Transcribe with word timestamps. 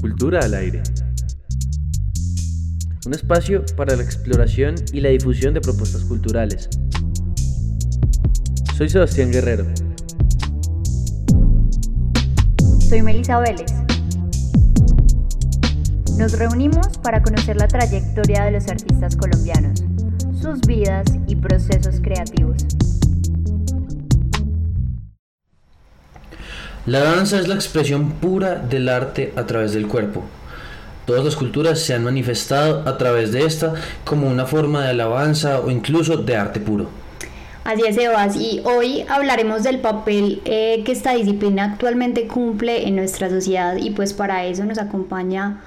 Cultura 0.00 0.38
al 0.40 0.54
aire. 0.54 0.80
Un 3.04 3.14
espacio 3.14 3.64
para 3.76 3.96
la 3.96 4.02
exploración 4.04 4.76
y 4.92 5.00
la 5.00 5.08
difusión 5.08 5.54
de 5.54 5.60
propuestas 5.60 6.04
culturales. 6.04 6.68
Soy 8.76 8.88
Sebastián 8.88 9.32
Guerrero. 9.32 9.66
Soy 12.78 13.02
Melisa 13.02 13.40
Vélez. 13.40 13.72
Nos 16.16 16.38
reunimos 16.38 16.96
para 16.98 17.20
conocer 17.20 17.56
la 17.56 17.66
trayectoria 17.66 18.44
de 18.44 18.52
los 18.52 18.68
artistas 18.68 19.16
colombianos, 19.16 19.84
sus 20.40 20.60
vidas 20.60 21.06
y 21.26 21.34
procesos 21.34 22.00
creativos. 22.00 22.64
La 26.88 27.00
danza 27.00 27.38
es 27.38 27.48
la 27.48 27.54
expresión 27.54 28.12
pura 28.12 28.54
del 28.54 28.88
arte 28.88 29.34
a 29.36 29.44
través 29.44 29.74
del 29.74 29.86
cuerpo. 29.86 30.22
Todas 31.04 31.22
las 31.22 31.36
culturas 31.36 31.80
se 31.80 31.92
han 31.92 32.02
manifestado 32.02 32.88
a 32.88 32.96
través 32.96 33.30
de 33.30 33.44
esta 33.44 33.74
como 34.06 34.26
una 34.26 34.46
forma 34.46 34.84
de 34.84 34.88
alabanza 34.88 35.60
o 35.60 35.70
incluso 35.70 36.16
de 36.16 36.34
arte 36.34 36.60
puro. 36.60 36.88
Así 37.64 37.82
es, 37.86 37.94
Sebas, 37.94 38.36
y 38.36 38.62
hoy 38.64 39.04
hablaremos 39.06 39.64
del 39.64 39.80
papel 39.80 40.40
eh, 40.46 40.80
que 40.86 40.92
esta 40.92 41.12
disciplina 41.12 41.64
actualmente 41.64 42.26
cumple 42.26 42.88
en 42.88 42.96
nuestra 42.96 43.28
sociedad 43.28 43.76
y 43.76 43.90
pues 43.90 44.14
para 44.14 44.46
eso 44.46 44.64
nos 44.64 44.78
acompaña 44.78 45.60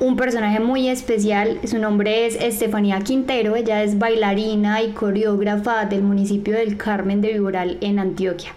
un 0.00 0.16
personaje 0.16 0.60
muy 0.60 0.88
especial. 0.88 1.60
Su 1.66 1.78
nombre 1.78 2.24
es 2.24 2.36
Estefanía 2.36 3.00
Quintero, 3.00 3.54
ella 3.54 3.82
es 3.82 3.98
bailarina 3.98 4.82
y 4.82 4.92
coreógrafa 4.92 5.84
del 5.84 6.00
municipio 6.04 6.54
del 6.54 6.78
Carmen 6.78 7.20
de 7.20 7.34
Viboral 7.34 7.76
en 7.82 7.98
Antioquia. 7.98 8.54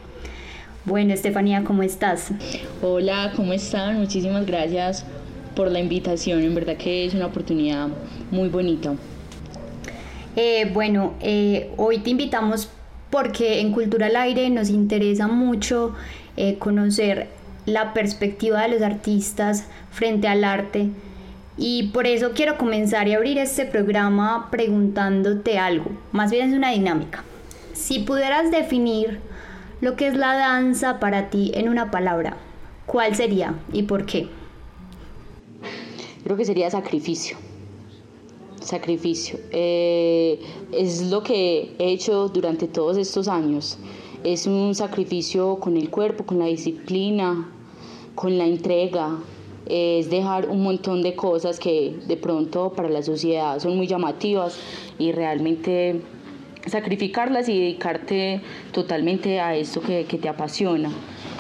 Bueno, 0.84 1.14
Estefanía, 1.14 1.64
¿cómo 1.64 1.84
estás? 1.84 2.32
Hola, 2.82 3.34
¿cómo 3.36 3.54
están? 3.54 4.00
Muchísimas 4.00 4.48
gracias 4.48 5.06
por 5.56 5.70
la 5.70 5.80
invitación. 5.80 6.42
En 6.42 6.56
verdad 6.56 6.76
que 6.76 7.06
es 7.06 7.14
una 7.14 7.28
oportunidad 7.28 7.88
muy 8.32 8.50
bonita. 8.50 8.96
Eh, 10.36 10.72
bueno, 10.74 11.14
eh, 11.22 11.70
hoy 11.78 12.00
te 12.00 12.10
invitamos 12.10 12.68
porque 13.12 13.60
en 13.60 13.74
Cultura 13.74 14.08
al 14.08 14.16
Aire 14.16 14.50
nos 14.50 14.72
interesa 14.72 15.28
mucho 15.28 15.94
eh, 16.36 16.58
conocer 16.58 17.28
la 17.68 17.94
perspectiva 17.94 18.64
de 18.64 18.70
los 18.70 18.82
artistas 18.82 19.68
frente 19.92 20.28
al 20.28 20.44
arte. 20.44 20.90
Y 21.60 21.90
por 21.90 22.08
eso 22.08 22.32
quiero 22.34 22.58
comenzar 22.58 23.08
y 23.08 23.14
abrir 23.14 23.38
este 23.38 23.66
programa 23.66 24.50
preguntándote 24.50 25.60
algo. 25.60 25.92
Más 26.12 26.32
bien 26.32 26.50
es 26.50 26.56
una 26.56 26.72
dinámica. 26.72 27.24
Si 27.74 28.00
pudieras 28.00 28.50
definir 28.50 29.20
lo 29.82 29.96
que 29.96 30.08
es 30.08 30.16
la 30.16 30.36
danza 30.36 31.00
para 31.00 31.30
ti 31.30 31.52
en 31.56 31.68
una 31.68 31.90
palabra, 31.90 32.38
¿cuál 32.86 33.16
sería 33.16 33.60
y 33.74 33.84
por 33.84 34.06
qué? 34.06 34.30
Creo 36.24 36.38
que 36.38 36.46
sería 36.46 36.70
sacrificio. 36.70 37.36
Sacrificio. 38.62 39.40
Eh, 39.52 40.40
es 40.72 41.10
lo 41.10 41.24
que 41.24 41.74
he 41.80 41.92
hecho 41.92 42.30
durante 42.30 42.68
todos 42.68 42.96
estos 42.96 43.28
años. 43.28 43.80
Es 44.24 44.46
un 44.46 44.76
sacrificio 44.76 45.56
con 45.60 45.76
el 45.78 45.90
cuerpo, 45.90 46.28
con 46.28 46.38
la 46.38 46.46
disciplina, 46.46 47.50
con 48.14 48.38
la 48.38 48.46
entrega. 48.46 49.18
Es 49.66 50.12
dejar 50.12 50.48
un 50.48 50.62
montón 50.62 51.02
de 51.02 51.16
cosas 51.16 51.60
que 51.60 51.96
de 52.08 52.18
pronto 52.18 52.72
para 52.74 52.88
la 52.90 53.02
sociedad 53.02 53.58
son 53.60 53.78
muy 53.78 53.88
llamativas 53.88 54.60
y 55.00 55.12
realmente 55.12 56.02
sacrificarlas 56.68 57.50
y 57.50 57.60
dedicarte 57.60 58.42
totalmente 58.72 59.40
a 59.40 59.56
esto 59.56 59.82
que, 59.82 60.06
que, 60.06 60.18
te 60.18 60.30
apasiona. 60.30 60.92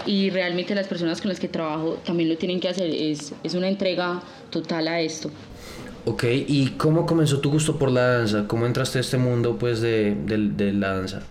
Y 0.05 0.29
realmente 0.29 0.73
las 0.73 0.87
personas 0.87 1.21
con 1.21 1.29
las 1.29 1.39
que 1.39 1.47
trabajo 1.47 1.99
también 2.05 2.29
lo 2.29 2.37
tienen 2.37 2.59
que 2.59 2.69
hacer, 2.69 2.89
es, 2.89 3.33
es 3.43 3.53
una 3.53 3.67
entrega 3.67 4.21
total 4.49 4.87
a 4.87 5.01
esto. 5.01 5.29
Ok, 6.05 6.23
¿y 6.47 6.69
cómo 6.77 7.05
comenzó 7.05 7.39
tu 7.39 7.51
gusto 7.51 7.77
por 7.77 7.91
la 7.91 8.17
danza? 8.17 8.47
¿Cómo 8.47 8.65
entraste 8.65 8.97
a 8.97 9.01
este 9.01 9.17
mundo 9.17 9.57
pues 9.59 9.81
de, 9.81 10.15
de, 10.15 10.37
de 10.49 10.73
la 10.73 10.95
danza? 10.95 11.21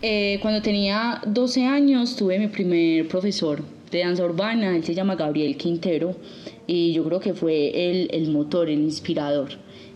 Eh, 0.00 0.38
cuando 0.40 0.62
tenía 0.62 1.20
12 1.26 1.66
años 1.66 2.16
tuve 2.16 2.38
mi 2.38 2.48
primer 2.48 3.06
profesor 3.06 3.62
de 3.90 4.00
danza 4.00 4.24
urbana, 4.24 4.74
él 4.74 4.82
se 4.82 4.94
llama 4.94 5.14
Gabriel 5.14 5.56
Quintero 5.56 6.16
y 6.66 6.92
yo 6.92 7.04
creo 7.04 7.20
que 7.20 7.34
fue 7.34 7.90
el, 7.90 8.08
el 8.10 8.32
motor, 8.32 8.68
el 8.70 8.80
inspirador 8.80 9.50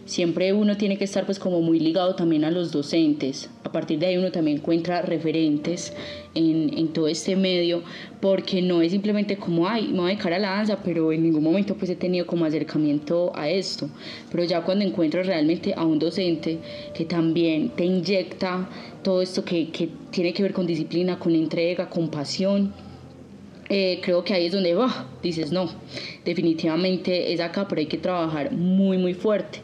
siempre 0.07 0.53
uno 0.53 0.77
tiene 0.77 0.97
que 0.97 1.05
estar 1.05 1.27
pues 1.27 1.39
como 1.39 1.61
muy 1.61 1.79
ligado 1.79 2.15
también 2.15 2.45
a 2.45 2.51
los 2.51 2.73
docentes. 2.73 3.51
A 3.65 3.73
partir 3.73 3.99
de 3.99 4.07
ahí 4.07 4.17
uno 4.17 4.33
también 4.33 4.59
encuentra 4.59 5.03
referentes 5.03 5.93
en, 6.35 6.89
todo 6.89 7.09
este 7.09 7.37
medio, 7.37 7.83
porque 8.21 8.63
no 8.63 8.81
es 8.81 8.93
simplemente 8.93 9.37
como, 9.37 9.69
ay, 9.69 9.89
me 9.89 9.99
voy 9.99 10.05
a 10.05 10.09
dedicar 10.09 10.33
a 10.33 10.39
la 10.39 10.51
danza, 10.51 10.79
pero 10.83 11.13
en 11.13 11.23
ningún 11.23 11.43
momento 11.43 11.75
pues 11.75 11.91
he 11.91 11.97
tenido 11.97 12.27
como 12.27 12.45
acercamiento 12.45 13.33
a 13.35 13.51
esto. 13.51 13.91
Pero 14.31 14.45
ya 14.45 14.63
cuando 14.63 14.85
encuentras 14.85 15.27
realmente 15.27 15.75
a 15.77 15.85
un 15.85 15.99
docente 15.99 16.59
que 16.95 17.05
también 17.05 17.71
te 17.71 17.85
inyecta 17.85 18.71
todo 19.03 19.21
esto 19.21 19.45
que, 19.45 19.71
que 19.71 19.89
tiene 20.11 20.33
que 20.33 20.43
ver 20.43 20.53
con 20.53 20.67
disciplina, 20.67 21.19
con 21.19 21.35
entrega, 21.35 21.91
con 21.91 22.09
pasión, 22.09 22.73
eh, 23.69 24.01
creo 24.03 24.23
que 24.23 24.33
ahí 24.33 24.47
es 24.47 24.53
donde 24.53 24.77
oh, 24.77 24.89
dices, 25.23 25.51
no, 25.51 25.69
definitivamente 26.25 27.33
es 27.33 27.41
acá, 27.41 27.67
pero 27.67 27.81
hay 27.81 27.87
que 27.87 27.99
trabajar 27.99 28.53
muy, 28.53 28.97
muy 28.97 29.15
fuerte. 29.15 29.61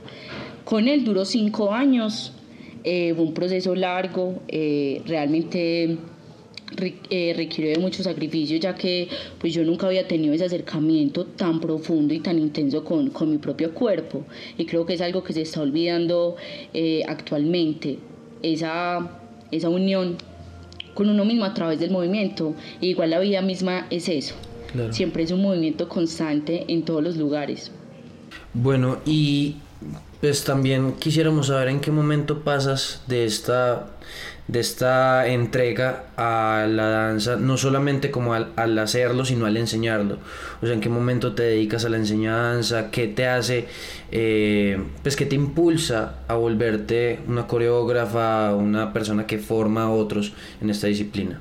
Con 0.64 0.88
él 0.88 1.04
duró 1.04 1.24
cinco 1.24 1.72
años, 1.72 2.32
eh, 2.84 3.12
fue 3.14 3.24
un 3.24 3.34
proceso 3.34 3.74
largo, 3.74 4.42
eh, 4.48 5.02
realmente 5.06 5.98
eh, 7.10 7.34
requirió 7.36 7.70
de 7.70 7.78
mucho 7.78 8.02
sacrificio, 8.02 8.56
ya 8.56 8.74
que 8.74 9.08
pues 9.38 9.52
yo 9.52 9.64
nunca 9.64 9.86
había 9.86 10.08
tenido 10.08 10.32
ese 10.32 10.46
acercamiento 10.46 11.26
tan 11.26 11.60
profundo 11.60 12.14
y 12.14 12.20
tan 12.20 12.38
intenso 12.38 12.82
con, 12.82 13.10
con 13.10 13.30
mi 13.30 13.38
propio 13.38 13.74
cuerpo. 13.74 14.24
Y 14.56 14.64
creo 14.64 14.86
que 14.86 14.94
es 14.94 15.00
algo 15.00 15.22
que 15.22 15.32
se 15.32 15.42
está 15.42 15.60
olvidando 15.60 16.36
eh, 16.72 17.02
actualmente, 17.06 17.98
esa, 18.42 19.20
esa 19.50 19.68
unión 19.68 20.16
con 20.94 21.08
uno 21.08 21.24
mismo 21.24 21.44
a 21.44 21.54
través 21.54 21.78
del 21.78 21.90
movimiento. 21.90 22.54
Y 22.80 22.88
igual 22.88 23.10
la 23.10 23.20
vida 23.20 23.42
misma 23.42 23.86
es 23.90 24.08
eso. 24.08 24.34
Claro. 24.72 24.92
Siempre 24.92 25.24
es 25.24 25.30
un 25.30 25.42
movimiento 25.42 25.88
constante 25.88 26.64
en 26.68 26.82
todos 26.82 27.02
los 27.02 27.16
lugares. 27.16 27.70
Bueno, 28.54 28.98
y 29.04 29.56
pues 30.22 30.44
también 30.44 30.92
quisiéramos 31.00 31.48
saber 31.48 31.66
en 31.66 31.80
qué 31.80 31.90
momento 31.90 32.44
pasas 32.44 33.02
de 33.08 33.24
esta, 33.24 33.88
de 34.46 34.60
esta 34.60 35.26
entrega 35.26 36.04
a 36.16 36.64
la 36.70 36.90
danza, 36.90 37.34
no 37.34 37.56
solamente 37.56 38.12
como 38.12 38.32
al, 38.32 38.78
hacerlo, 38.78 39.24
sino 39.24 39.46
al 39.46 39.56
enseñarlo. 39.56 40.18
O 40.62 40.66
sea, 40.66 40.74
en 40.74 40.80
qué 40.80 40.88
momento 40.88 41.34
te 41.34 41.42
dedicas 41.42 41.84
a 41.84 41.88
la 41.88 41.96
enseñanza, 41.96 42.92
qué 42.92 43.08
te 43.08 43.26
hace, 43.26 43.66
eh, 44.12 44.80
pues 45.02 45.16
qué 45.16 45.26
te 45.26 45.34
impulsa 45.34 46.20
a 46.28 46.34
volverte 46.34 47.18
una 47.26 47.48
coreógrafa, 47.48 48.54
una 48.54 48.92
persona 48.92 49.26
que 49.26 49.38
forma 49.38 49.82
a 49.82 49.90
otros 49.90 50.34
en 50.60 50.70
esta 50.70 50.86
disciplina. 50.86 51.40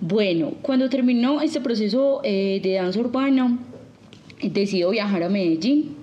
Bueno, 0.00 0.54
cuando 0.62 0.88
terminó 0.88 1.42
este 1.42 1.60
proceso 1.60 2.22
eh, 2.24 2.60
de 2.62 2.76
danza 2.76 2.98
urbana, 2.98 3.58
decido 4.42 4.88
viajar 4.88 5.22
a 5.22 5.28
Medellín 5.28 6.01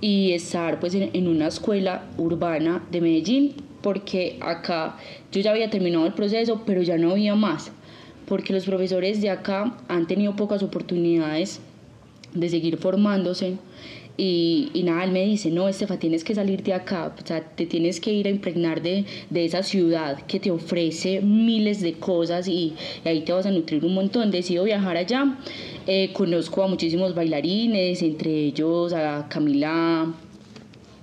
y 0.00 0.32
estar 0.32 0.80
pues 0.80 0.94
en, 0.94 1.10
en, 1.12 1.28
una 1.28 1.48
escuela 1.48 2.04
urbana 2.18 2.82
de 2.90 3.00
Medellín 3.00 3.54
porque 3.82 4.38
acá 4.40 4.96
yo 5.32 5.40
ya 5.40 5.50
había 5.50 5.70
terminado 5.70 6.06
el 6.06 6.14
proceso 6.14 6.62
pero 6.66 6.82
ya 6.82 6.98
no 6.98 7.10
había 7.10 7.34
más 7.34 7.70
porque 8.26 8.52
los 8.52 8.64
profesores 8.64 9.20
de 9.20 9.30
acá 9.30 9.76
han 9.88 10.06
tenido 10.06 10.36
pocas 10.36 10.62
oportunidades 10.62 11.60
de 12.34 12.48
seguir 12.48 12.76
formándose 12.78 13.56
y, 14.16 14.70
y, 14.74 14.84
nada, 14.84 15.04
él 15.04 15.10
me 15.10 15.24
dice, 15.24 15.50
no, 15.50 15.68
Estefa, 15.68 15.98
tienes 15.98 16.22
que 16.22 16.36
salir 16.36 16.62
de 16.62 16.72
acá, 16.72 17.12
o 17.20 17.26
sea, 17.26 17.40
te 17.42 17.66
tienes 17.66 18.00
que 18.00 18.12
ir 18.12 18.28
a 18.28 18.30
impregnar 18.30 18.80
de, 18.80 19.04
de 19.28 19.44
esa 19.44 19.64
ciudad 19.64 20.22
que 20.26 20.38
te 20.38 20.52
ofrece 20.52 21.20
miles 21.20 21.80
de 21.80 21.94
cosas 21.94 22.46
y, 22.46 22.74
y, 23.04 23.08
ahí 23.08 23.22
te 23.22 23.32
vas 23.32 23.46
a 23.46 23.50
nutrir 23.50 23.84
un 23.84 23.94
montón. 23.94 24.30
Decido 24.30 24.62
viajar 24.64 24.96
allá, 24.96 25.36
eh, 25.88 26.12
conozco 26.12 26.62
a 26.62 26.68
muchísimos 26.68 27.14
bailarines, 27.14 28.02
entre 28.02 28.30
ellos 28.30 28.92
a 28.92 29.26
Camila 29.28 30.14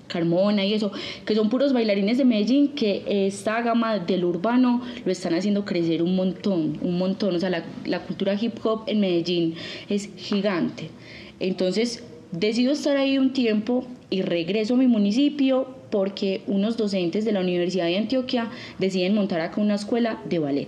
Carmona 0.08 0.66
y 0.66 0.74
eso, 0.74 0.92
que 1.26 1.36
son 1.36 1.50
puros 1.50 1.74
bailarines 1.74 2.18
de 2.18 2.26
Medellín 2.26 2.70
que 2.70 3.04
esta 3.28 3.62
gama 3.62 4.00
del 4.00 4.24
urbano 4.24 4.82
lo 5.06 5.12
están 5.12 5.34
haciendo 5.34 5.66
crecer 5.66 6.02
un 6.02 6.16
montón, 6.16 6.80
un 6.82 6.98
montón, 6.98 7.36
o 7.36 7.40
sea, 7.40 7.50
la, 7.50 7.64
la 7.86 8.00
cultura 8.00 8.38
hip 8.40 8.54
hop 8.64 8.84
en 8.88 9.02
Medellín 9.02 9.56
es 9.90 10.10
gigante. 10.16 10.90
Entonces, 11.40 12.04
Decido 12.32 12.72
estar 12.72 12.96
ahí 12.96 13.18
un 13.18 13.34
tiempo 13.34 13.86
y 14.10 14.22
regreso 14.22 14.76
a 14.76 14.78
mi 14.78 14.88
municipio 14.88 15.68
porque 15.90 16.42
unos 16.48 16.78
docentes 16.78 17.26
de 17.26 17.34
la 17.34 17.42
Universidad 17.42 17.88
de 17.88 17.98
Antioquia 17.98 18.50
deciden 18.80 19.14
montar 19.16 19.42
acá 19.42 19.60
una 19.60 19.76
escuela 19.76 20.22
de 20.30 20.40
ballet. 20.40 20.68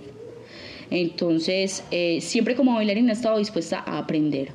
Entonces, 0.90 1.82
eh, 1.90 2.20
siempre 2.20 2.54
como 2.54 2.74
bailarina 2.74 3.12
he 3.12 3.14
estado 3.14 3.38
dispuesta 3.38 3.82
a 3.86 3.96
aprender. 3.96 4.50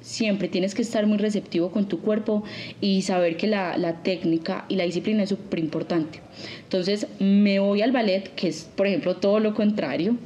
Siempre 0.00 0.48
tienes 0.48 0.74
que 0.74 0.80
estar 0.80 1.06
muy 1.06 1.18
receptivo 1.18 1.70
con 1.70 1.86
tu 1.86 2.00
cuerpo 2.00 2.42
y 2.80 3.02
saber 3.02 3.36
que 3.36 3.46
la, 3.46 3.76
la 3.76 4.02
técnica 4.02 4.64
y 4.70 4.76
la 4.76 4.84
disciplina 4.84 5.24
es 5.24 5.28
súper 5.28 5.58
importante. 5.58 6.20
Entonces, 6.62 7.06
me 7.18 7.58
voy 7.58 7.82
al 7.82 7.92
ballet, 7.92 8.34
que 8.34 8.48
es, 8.48 8.66
por 8.74 8.86
ejemplo, 8.86 9.16
todo 9.16 9.40
lo 9.40 9.52
contrario 9.54 10.16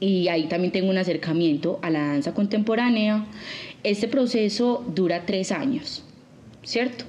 y 0.00 0.28
ahí 0.28 0.44
también 0.44 0.72
tengo 0.72 0.90
un 0.90 0.98
acercamiento 0.98 1.78
a 1.82 1.90
la 1.90 2.00
danza 2.00 2.34
contemporánea. 2.34 3.26
Este 3.86 4.08
proceso 4.08 4.84
dura 4.96 5.26
tres 5.26 5.52
años, 5.52 6.02
¿cierto? 6.64 7.04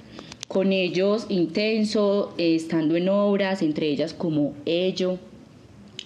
Con 0.48 0.72
ellos 0.72 1.26
intenso, 1.28 2.36
estando 2.38 2.96
en 2.96 3.10
obras, 3.10 3.64
entre 3.64 3.88
ellas 3.88 4.14
como 4.14 4.54
Ello, 4.64 5.18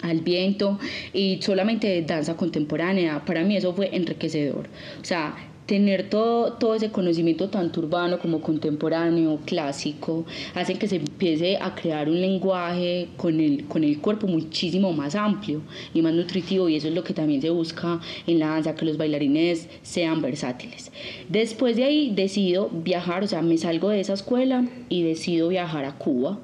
al 0.01 0.21
viento 0.21 0.79
y 1.11 1.41
solamente 1.41 2.01
danza 2.03 2.37
contemporánea. 2.37 3.25
Para 3.25 3.43
mí 3.43 3.57
eso 3.57 3.73
fue 3.73 3.93
enriquecedor. 3.93 4.69
O 5.01 5.03
sea, 5.03 5.35
tener 5.71 6.09
todo, 6.09 6.51
todo 6.51 6.75
ese 6.75 6.91
conocimiento 6.91 7.47
tanto 7.47 7.79
urbano 7.79 8.19
como 8.19 8.41
contemporáneo, 8.41 9.39
clásico, 9.45 10.25
hacen 10.53 10.77
que 10.77 10.89
se 10.89 10.97
empiece 10.97 11.55
a 11.61 11.75
crear 11.75 12.09
un 12.09 12.19
lenguaje 12.19 13.07
con 13.15 13.39
el, 13.39 13.63
con 13.69 13.85
el 13.85 14.01
cuerpo 14.01 14.27
muchísimo 14.27 14.91
más 14.91 15.15
amplio 15.15 15.61
y 15.93 16.01
más 16.01 16.13
nutritivo 16.13 16.67
y 16.67 16.75
eso 16.75 16.89
es 16.89 16.93
lo 16.93 17.05
que 17.05 17.13
también 17.13 17.41
se 17.41 17.51
busca 17.51 18.01
en 18.27 18.39
la 18.39 18.47
danza, 18.47 18.75
que 18.75 18.83
los 18.83 18.97
bailarines 18.97 19.69
sean 19.81 20.21
versátiles. 20.21 20.91
Después 21.29 21.77
de 21.77 21.85
ahí 21.85 22.11
decido 22.13 22.67
viajar, 22.69 23.23
o 23.23 23.27
sea, 23.27 23.41
me 23.41 23.57
salgo 23.57 23.87
de 23.87 24.01
esa 24.01 24.11
escuela 24.11 24.67
y 24.89 25.03
decido 25.03 25.47
viajar 25.47 25.85
a 25.85 25.97
Cuba. 25.97 26.37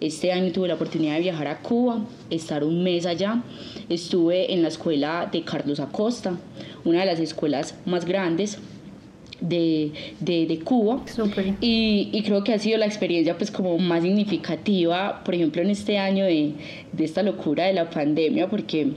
Este 0.00 0.32
año 0.32 0.50
tuve 0.50 0.66
la 0.66 0.74
oportunidad 0.74 1.14
de 1.14 1.20
viajar 1.20 1.46
a 1.46 1.60
Cuba, 1.60 2.04
estar 2.30 2.64
un 2.64 2.82
mes 2.82 3.06
allá. 3.06 3.44
Estuve 3.88 4.52
en 4.52 4.62
la 4.62 4.66
escuela 4.66 5.28
de 5.30 5.44
Carlos 5.44 5.78
Acosta, 5.78 6.36
una 6.84 6.98
de 6.98 7.06
las 7.06 7.20
escuelas 7.20 7.76
más 7.86 8.04
grandes 8.04 8.58
de, 9.42 9.92
de, 10.20 10.46
de 10.46 10.58
Cuba. 10.60 11.02
Y, 11.60 12.08
y, 12.12 12.22
creo 12.22 12.42
que 12.44 12.54
ha 12.54 12.58
sido 12.58 12.78
la 12.78 12.86
experiencia 12.86 13.36
pues 13.36 13.50
como 13.50 13.76
más 13.78 14.02
significativa, 14.02 15.22
por 15.24 15.34
ejemplo, 15.34 15.60
en 15.60 15.70
este 15.70 15.98
año 15.98 16.24
de, 16.24 16.54
de 16.92 17.04
esta 17.04 17.22
locura 17.22 17.64
de 17.64 17.74
la 17.74 17.90
pandemia, 17.90 18.48
porque 18.48 18.92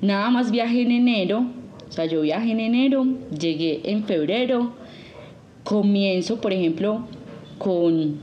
nada 0.00 0.30
más 0.30 0.50
viajé 0.50 0.82
en 0.82 0.92
enero, 0.92 1.46
o 1.88 1.92
sea, 1.92 2.06
yo 2.06 2.22
viajé 2.22 2.52
en 2.52 2.60
enero, 2.60 3.06
llegué 3.38 3.80
en 3.84 4.04
febrero, 4.04 4.72
comienzo, 5.64 6.40
por 6.40 6.52
ejemplo, 6.52 7.04
con, 7.58 8.20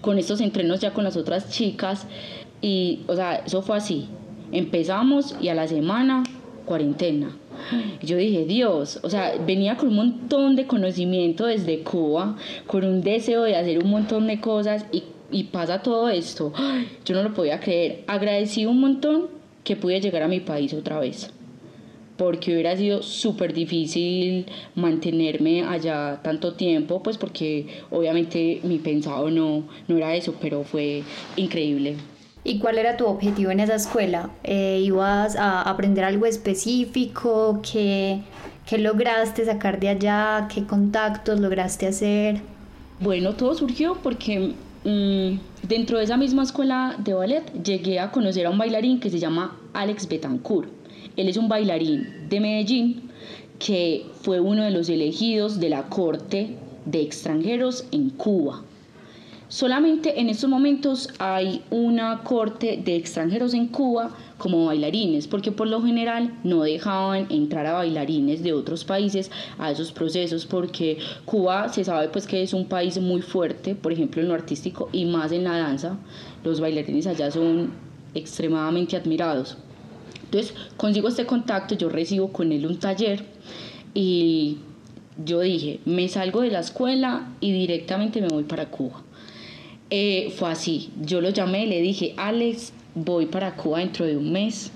con 0.00 0.18
estos 0.18 0.40
entrenos 0.40 0.80
ya 0.80 0.92
con 0.92 1.04
las 1.04 1.16
otras 1.16 1.50
chicas, 1.50 2.06
y, 2.62 3.00
o 3.06 3.14
sea, 3.14 3.36
eso 3.46 3.62
fue 3.62 3.76
así. 3.76 4.08
Empezamos 4.52 5.36
y 5.40 5.48
a 5.48 5.54
la 5.54 5.68
semana, 5.68 6.24
cuarentena 6.70 7.36
yo 8.02 8.16
dije, 8.16 8.44
Dios, 8.44 9.00
o 9.02 9.10
sea, 9.10 9.34
venía 9.46 9.76
con 9.76 9.88
un 9.88 9.96
montón 9.96 10.56
de 10.56 10.66
conocimiento 10.66 11.46
desde 11.46 11.80
Cuba, 11.80 12.36
con 12.66 12.84
un 12.84 13.02
deseo 13.02 13.42
de 13.42 13.56
hacer 13.56 13.82
un 13.82 13.90
montón 13.90 14.26
de 14.26 14.40
cosas 14.40 14.86
y, 14.92 15.04
y 15.30 15.44
pasa 15.44 15.82
todo 15.82 16.08
esto. 16.08 16.52
Yo 17.04 17.14
no 17.14 17.22
lo 17.22 17.34
podía 17.34 17.60
creer. 17.60 18.04
Agradecí 18.06 18.66
un 18.66 18.80
montón 18.80 19.28
que 19.64 19.76
pude 19.76 20.00
llegar 20.00 20.22
a 20.22 20.28
mi 20.28 20.40
país 20.40 20.72
otra 20.74 20.98
vez 20.98 21.30
porque 22.16 22.52
hubiera 22.52 22.76
sido 22.76 23.02
súper 23.02 23.54
difícil 23.54 24.44
mantenerme 24.74 25.64
allá 25.64 26.20
tanto 26.22 26.52
tiempo, 26.52 27.02
pues 27.02 27.16
porque 27.16 27.66
obviamente 27.90 28.60
mi 28.62 28.78
pensado 28.78 29.30
no, 29.30 29.62
no 29.88 29.96
era 29.96 30.14
eso, 30.14 30.34
pero 30.38 30.62
fue 30.62 31.02
increíble. 31.36 31.96
¿Y 32.42 32.58
cuál 32.58 32.78
era 32.78 32.96
tu 32.96 33.06
objetivo 33.06 33.50
en 33.50 33.60
esa 33.60 33.74
escuela? 33.74 34.30
Eh, 34.44 34.80
¿Ibas 34.82 35.36
a 35.36 35.62
aprender 35.62 36.04
algo 36.04 36.24
específico? 36.24 37.60
¿Qué, 37.62 38.22
¿Qué 38.66 38.78
lograste 38.78 39.44
sacar 39.44 39.78
de 39.78 39.90
allá? 39.90 40.48
¿Qué 40.52 40.64
contactos 40.64 41.38
lograste 41.38 41.86
hacer? 41.86 42.40
Bueno, 42.98 43.34
todo 43.34 43.54
surgió 43.54 43.98
porque 44.02 44.54
mm, 44.84 45.68
dentro 45.68 45.98
de 45.98 46.04
esa 46.04 46.16
misma 46.16 46.42
escuela 46.42 46.96
de 46.98 47.12
ballet 47.12 47.52
llegué 47.62 48.00
a 48.00 48.10
conocer 48.10 48.46
a 48.46 48.50
un 48.50 48.58
bailarín 48.58 49.00
que 49.00 49.10
se 49.10 49.18
llama 49.18 49.58
Alex 49.74 50.08
Betancourt. 50.08 50.70
Él 51.16 51.28
es 51.28 51.36
un 51.36 51.48
bailarín 51.48 52.28
de 52.28 52.40
Medellín 52.40 53.10
que 53.58 54.06
fue 54.22 54.40
uno 54.40 54.62
de 54.64 54.70
los 54.70 54.88
elegidos 54.88 55.60
de 55.60 55.68
la 55.68 55.88
corte 55.90 56.56
de 56.86 57.02
extranjeros 57.02 57.84
en 57.92 58.10
Cuba. 58.10 58.62
Solamente 59.50 60.20
en 60.20 60.28
estos 60.28 60.48
momentos 60.48 61.08
hay 61.18 61.64
una 61.70 62.22
corte 62.22 62.80
de 62.84 62.94
extranjeros 62.94 63.52
en 63.52 63.66
Cuba 63.66 64.16
como 64.38 64.66
bailarines, 64.66 65.26
porque 65.26 65.50
por 65.50 65.66
lo 65.66 65.82
general 65.82 66.38
no 66.44 66.62
dejaban 66.62 67.26
entrar 67.30 67.66
a 67.66 67.72
bailarines 67.72 68.44
de 68.44 68.52
otros 68.52 68.84
países 68.84 69.28
a 69.58 69.72
esos 69.72 69.90
procesos, 69.90 70.46
porque 70.46 70.98
Cuba 71.24 71.68
se 71.68 71.82
sabe 71.82 72.06
pues 72.10 72.28
que 72.28 72.44
es 72.44 72.54
un 72.54 72.66
país 72.66 73.00
muy 73.00 73.22
fuerte, 73.22 73.74
por 73.74 73.92
ejemplo 73.92 74.22
en 74.22 74.28
lo 74.28 74.34
artístico 74.34 74.88
y 74.92 75.04
más 75.04 75.32
en 75.32 75.42
la 75.42 75.58
danza, 75.58 75.98
los 76.44 76.60
bailarines 76.60 77.08
allá 77.08 77.32
son 77.32 77.72
extremadamente 78.14 78.96
admirados. 78.96 79.58
Entonces 80.26 80.54
consigo 80.76 81.08
este 81.08 81.26
contacto, 81.26 81.74
yo 81.74 81.88
recibo 81.88 82.32
con 82.32 82.52
él 82.52 82.66
un 82.66 82.78
taller 82.78 83.24
y 83.94 84.58
yo 85.24 85.40
dije, 85.40 85.80
me 85.86 86.08
salgo 86.08 86.42
de 86.42 86.52
la 86.52 86.60
escuela 86.60 87.32
y 87.40 87.50
directamente 87.50 88.20
me 88.20 88.28
voy 88.28 88.44
para 88.44 88.66
Cuba. 88.66 89.02
Eh, 89.90 90.32
fue 90.36 90.50
así. 90.50 90.90
Yo 91.02 91.20
lo 91.20 91.30
llamé, 91.30 91.66
le 91.66 91.80
dije, 91.80 92.14
Alex, 92.16 92.72
voy 92.94 93.26
para 93.26 93.56
Cuba 93.56 93.80
dentro 93.80 94.06
de 94.06 94.16
un 94.16 94.32
mes. 94.32 94.70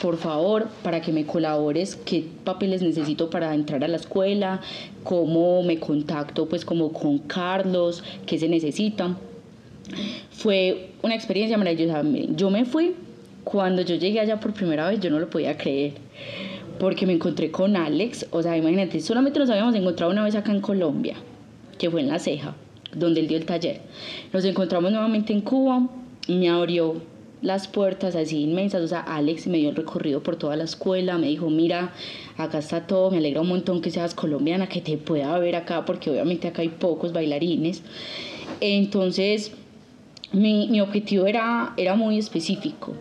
Por 0.00 0.16
favor, 0.16 0.68
para 0.82 1.00
que 1.00 1.12
me 1.12 1.24
colabores, 1.24 1.96
qué 1.96 2.24
papeles 2.44 2.82
necesito 2.82 3.30
para 3.30 3.54
entrar 3.54 3.82
a 3.84 3.88
la 3.88 3.96
escuela, 3.96 4.60
cómo 5.02 5.62
me 5.62 5.78
contacto 5.78 6.46
pues 6.46 6.64
como 6.64 6.92
con 6.92 7.18
Carlos, 7.18 8.02
qué 8.26 8.38
se 8.38 8.48
necesita. 8.48 9.16
Fue 10.30 10.90
una 11.02 11.14
experiencia 11.14 11.56
maravillosa. 11.56 12.02
Yo 12.36 12.50
me 12.50 12.64
fui, 12.64 12.94
cuando 13.44 13.82
yo 13.82 13.94
llegué 13.94 14.20
allá 14.20 14.40
por 14.40 14.52
primera 14.52 14.88
vez, 14.88 15.00
yo 15.00 15.10
no 15.10 15.18
lo 15.18 15.30
podía 15.30 15.56
creer 15.56 15.94
porque 16.78 17.06
me 17.06 17.12
encontré 17.12 17.50
con 17.50 17.76
Alex, 17.76 18.26
o 18.30 18.42
sea, 18.42 18.56
imagínate, 18.56 19.00
solamente 19.00 19.38
nos 19.38 19.50
habíamos 19.50 19.74
encontrado 19.74 20.12
una 20.12 20.24
vez 20.24 20.34
acá 20.34 20.52
en 20.52 20.60
Colombia, 20.60 21.16
que 21.78 21.90
fue 21.90 22.00
en 22.00 22.08
La 22.08 22.18
Ceja, 22.18 22.54
donde 22.96 23.20
él 23.20 23.28
dio 23.28 23.36
el 23.36 23.46
taller. 23.46 23.80
Nos 24.32 24.44
encontramos 24.44 24.90
nuevamente 24.90 25.32
en 25.32 25.40
Cuba, 25.40 25.88
me 26.28 26.48
abrió 26.48 27.00
las 27.44 27.68
puertas 27.68 28.16
así 28.16 28.40
inmensas, 28.40 28.80
o 28.82 28.88
sea, 28.88 29.00
Alex 29.00 29.46
me 29.48 29.58
dio 29.58 29.68
el 29.68 29.76
recorrido 29.76 30.22
por 30.22 30.36
toda 30.36 30.56
la 30.56 30.64
escuela, 30.64 31.18
me 31.18 31.28
dijo, 31.28 31.50
mira, 31.50 31.92
acá 32.38 32.58
está 32.58 32.86
todo, 32.86 33.10
me 33.10 33.18
alegra 33.18 33.42
un 33.42 33.48
montón 33.48 33.82
que 33.82 33.90
seas 33.90 34.14
colombiana, 34.14 34.66
que 34.66 34.80
te 34.80 34.96
pueda 34.96 35.38
ver 35.38 35.54
acá, 35.54 35.84
porque 35.84 36.10
obviamente 36.10 36.48
acá 36.48 36.62
hay 36.62 36.70
pocos 36.70 37.12
bailarines. 37.12 37.82
Entonces, 38.60 39.52
mi, 40.32 40.80
objetivo 40.80 41.26
era, 41.26 41.74
era 41.76 41.96
muy 41.96 42.18
específico, 42.18 42.94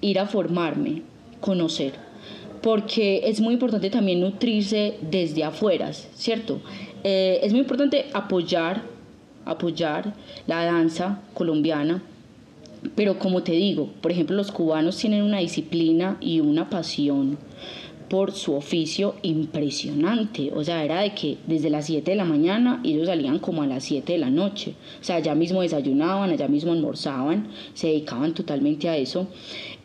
ir 0.00 0.20
a 0.20 0.26
formarme, 0.26 1.02
conocer, 1.40 1.94
porque 2.62 3.22
es 3.24 3.40
muy 3.40 3.54
importante 3.54 3.90
también 3.90 4.20
nutrirse 4.20 4.94
desde 5.00 5.42
afuera, 5.42 5.92
¿cierto? 5.92 6.60
Eh, 7.04 7.40
es 7.42 7.52
muy 7.52 7.60
importante 7.60 8.06
apoyar, 8.12 8.82
apoyar 9.44 10.14
la 10.46 10.64
danza 10.64 11.20
colombiana, 11.34 12.02
pero 12.94 13.18
como 13.18 13.42
te 13.42 13.52
digo, 13.52 13.90
por 14.00 14.12
ejemplo, 14.12 14.36
los 14.36 14.52
cubanos 14.52 14.96
tienen 14.96 15.22
una 15.22 15.38
disciplina 15.38 16.16
y 16.20 16.40
una 16.40 16.68
pasión 16.68 17.38
por 18.08 18.32
su 18.32 18.54
oficio 18.54 19.14
impresionante. 19.22 20.52
O 20.54 20.62
sea, 20.62 20.84
era 20.84 21.00
de 21.00 21.14
que 21.14 21.38
desde 21.46 21.70
las 21.70 21.86
7 21.86 22.10
de 22.10 22.16
la 22.16 22.24
mañana 22.24 22.80
ellos 22.84 23.06
salían 23.06 23.38
como 23.38 23.62
a 23.62 23.66
las 23.66 23.84
7 23.84 24.12
de 24.12 24.18
la 24.18 24.30
noche. 24.30 24.74
O 25.00 25.04
sea, 25.04 25.16
allá 25.16 25.34
mismo 25.34 25.62
desayunaban, 25.62 26.30
allá 26.30 26.46
mismo 26.46 26.72
almorzaban, 26.72 27.48
se 27.72 27.86
dedicaban 27.86 28.34
totalmente 28.34 28.88
a 28.88 28.96
eso. 28.96 29.28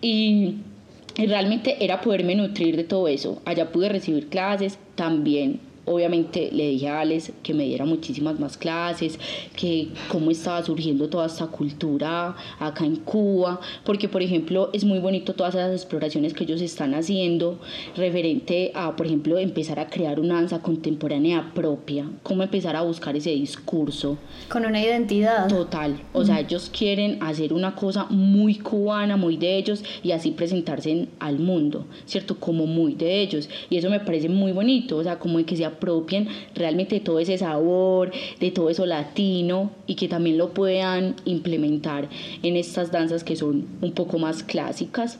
Y, 0.01 0.55
y 1.15 1.25
realmente 1.25 1.77
era 1.79 2.01
poderme 2.01 2.35
nutrir 2.35 2.75
de 2.75 2.83
todo 2.83 3.07
eso. 3.07 3.41
Allá 3.45 3.71
pude 3.71 3.87
recibir 3.87 4.27
clases, 4.27 4.77
también 4.95 5.61
obviamente 5.87 6.49
le 6.51 6.69
dije 6.69 6.89
a 6.89 7.01
Alex 7.01 7.31
que 7.41 7.53
me 7.53 7.63
diera 7.63 7.85
muchísimas 7.85 8.39
más 8.39 8.57
clases, 8.57 9.17
que 9.55 9.87
cómo 10.09 10.31
estaba 10.31 10.61
surgiendo 10.63 11.07
toda 11.09 11.25
esta 11.25 11.47
cultura 11.47 12.35
acá 12.59 12.85
en 12.85 12.97
Cuba, 12.97 13.59
porque 13.83 14.09
por 14.09 14.21
ejemplo 14.21 14.69
es 14.73 14.83
muy 14.83 14.99
bonito 14.99 15.33
todas 15.33 15.55
esas 15.55 15.71
exploraciones 15.71 16.33
que 16.33 16.43
ellos 16.43 16.61
están 16.61 16.93
haciendo 16.93 17.57
referente 17.95 18.71
a, 18.75 18.95
por 18.95 19.05
ejemplo, 19.05 19.37
empezar 19.37 19.79
a 19.79 19.87
crear 19.87 20.19
una 20.19 20.35
danza 20.35 20.61
contemporánea 20.61 21.51
propia, 21.55 22.09
cómo 22.23 22.43
empezar 22.43 22.75
a 22.75 22.81
buscar 22.81 23.15
ese 23.15 23.31
discurso. 23.31 24.17
Con 24.49 24.65
una 24.65 24.81
identidad. 24.81 25.47
Total, 25.47 26.01
o 26.13 26.25
sea, 26.25 26.39
ellos 26.41 26.69
quieren 26.75 27.23
hacer 27.23 27.53
una 27.53 27.75
cosa 27.75 28.05
muy 28.09 28.55
cubana, 28.55 29.15
muy 29.15 29.37
de 29.37 29.57
ellos 29.57 29.83
y 30.03 30.11
así 30.11 30.31
presentarse 30.31 31.07
al 31.19 31.39
mundo, 31.39 31.85
¿cierto? 32.05 32.39
Como 32.39 32.65
muy 32.65 32.93
de 32.93 33.21
ellos. 33.21 33.49
Y 33.69 33.77
eso 33.77 33.89
me 33.89 33.99
parece 33.99 34.27
muy 34.29 34.51
bonito, 34.51 34.97
o 34.97 35.03
sea, 35.03 35.17
como 35.17 35.43
que 35.45 35.55
sea 35.55 35.76
apropien 35.77 36.27
realmente 36.55 36.99
todo 36.99 37.19
ese 37.19 37.37
sabor, 37.37 38.11
de 38.39 38.51
todo 38.51 38.69
eso 38.69 38.85
latino 38.85 39.71
y 39.85 39.95
que 39.95 40.07
también 40.07 40.37
lo 40.37 40.53
puedan 40.53 41.15
implementar 41.25 42.09
en 42.43 42.57
estas 42.57 42.91
danzas 42.91 43.23
que 43.23 43.35
son 43.35 43.65
un 43.81 43.93
poco 43.93 44.19
más 44.19 44.43
clásicas. 44.43 45.19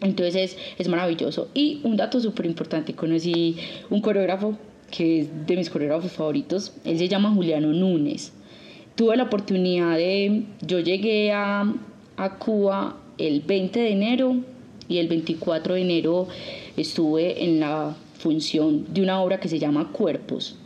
Entonces 0.00 0.34
es, 0.34 0.58
es 0.78 0.88
maravilloso. 0.88 1.48
Y 1.52 1.80
un 1.84 1.96
dato 1.96 2.20
súper 2.20 2.46
importante, 2.46 2.94
conocí 2.94 3.56
un 3.90 4.00
coreógrafo 4.00 4.56
que 4.90 5.20
es 5.20 5.46
de 5.46 5.56
mis 5.56 5.70
coreógrafos 5.70 6.12
favoritos, 6.12 6.72
él 6.84 6.98
se 6.98 7.08
llama 7.08 7.32
Juliano 7.32 7.68
Núñez. 7.72 8.32
Tuve 8.96 9.16
la 9.16 9.24
oportunidad 9.24 9.96
de, 9.96 10.44
yo 10.62 10.80
llegué 10.80 11.32
a, 11.32 11.72
a 12.16 12.38
Cuba 12.38 12.96
el 13.16 13.40
20 13.40 13.78
de 13.78 13.92
enero 13.92 14.36
y 14.88 14.98
el 14.98 15.08
24 15.08 15.74
de 15.74 15.80
enero 15.80 16.28
estuve 16.76 17.44
en 17.44 17.60
la 17.60 17.96
función 18.20 18.92
de 18.92 19.02
una 19.02 19.20
obra 19.20 19.40
que 19.40 19.48
se 19.48 19.58
llama 19.58 19.90
Cuerpos. 19.92 20.56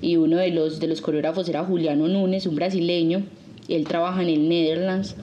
Y 0.00 0.16
uno 0.16 0.36
de 0.36 0.50
los, 0.50 0.80
de 0.80 0.88
los 0.88 1.00
coreógrafos 1.00 1.48
era 1.48 1.64
Juliano 1.64 2.08
Núñez, 2.08 2.46
un 2.46 2.56
brasileño, 2.56 3.22
él 3.68 3.84
trabaja 3.86 4.22
en 4.22 4.28
el 4.28 4.48
Netherlands. 4.48 5.16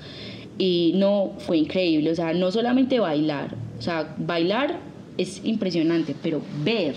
Y 0.58 0.94
no, 0.96 1.34
fue 1.39 1.58
increíble, 1.58 2.12
o 2.12 2.15
sea, 2.15 2.34
no 2.34 2.50
solamente 2.50 3.00
bailar, 3.00 3.55
o 3.77 3.82
sea, 3.82 4.15
bailar 4.17 4.79
es 5.17 5.41
impresionante, 5.44 6.15
pero 6.24 6.41
ver, 6.63 6.96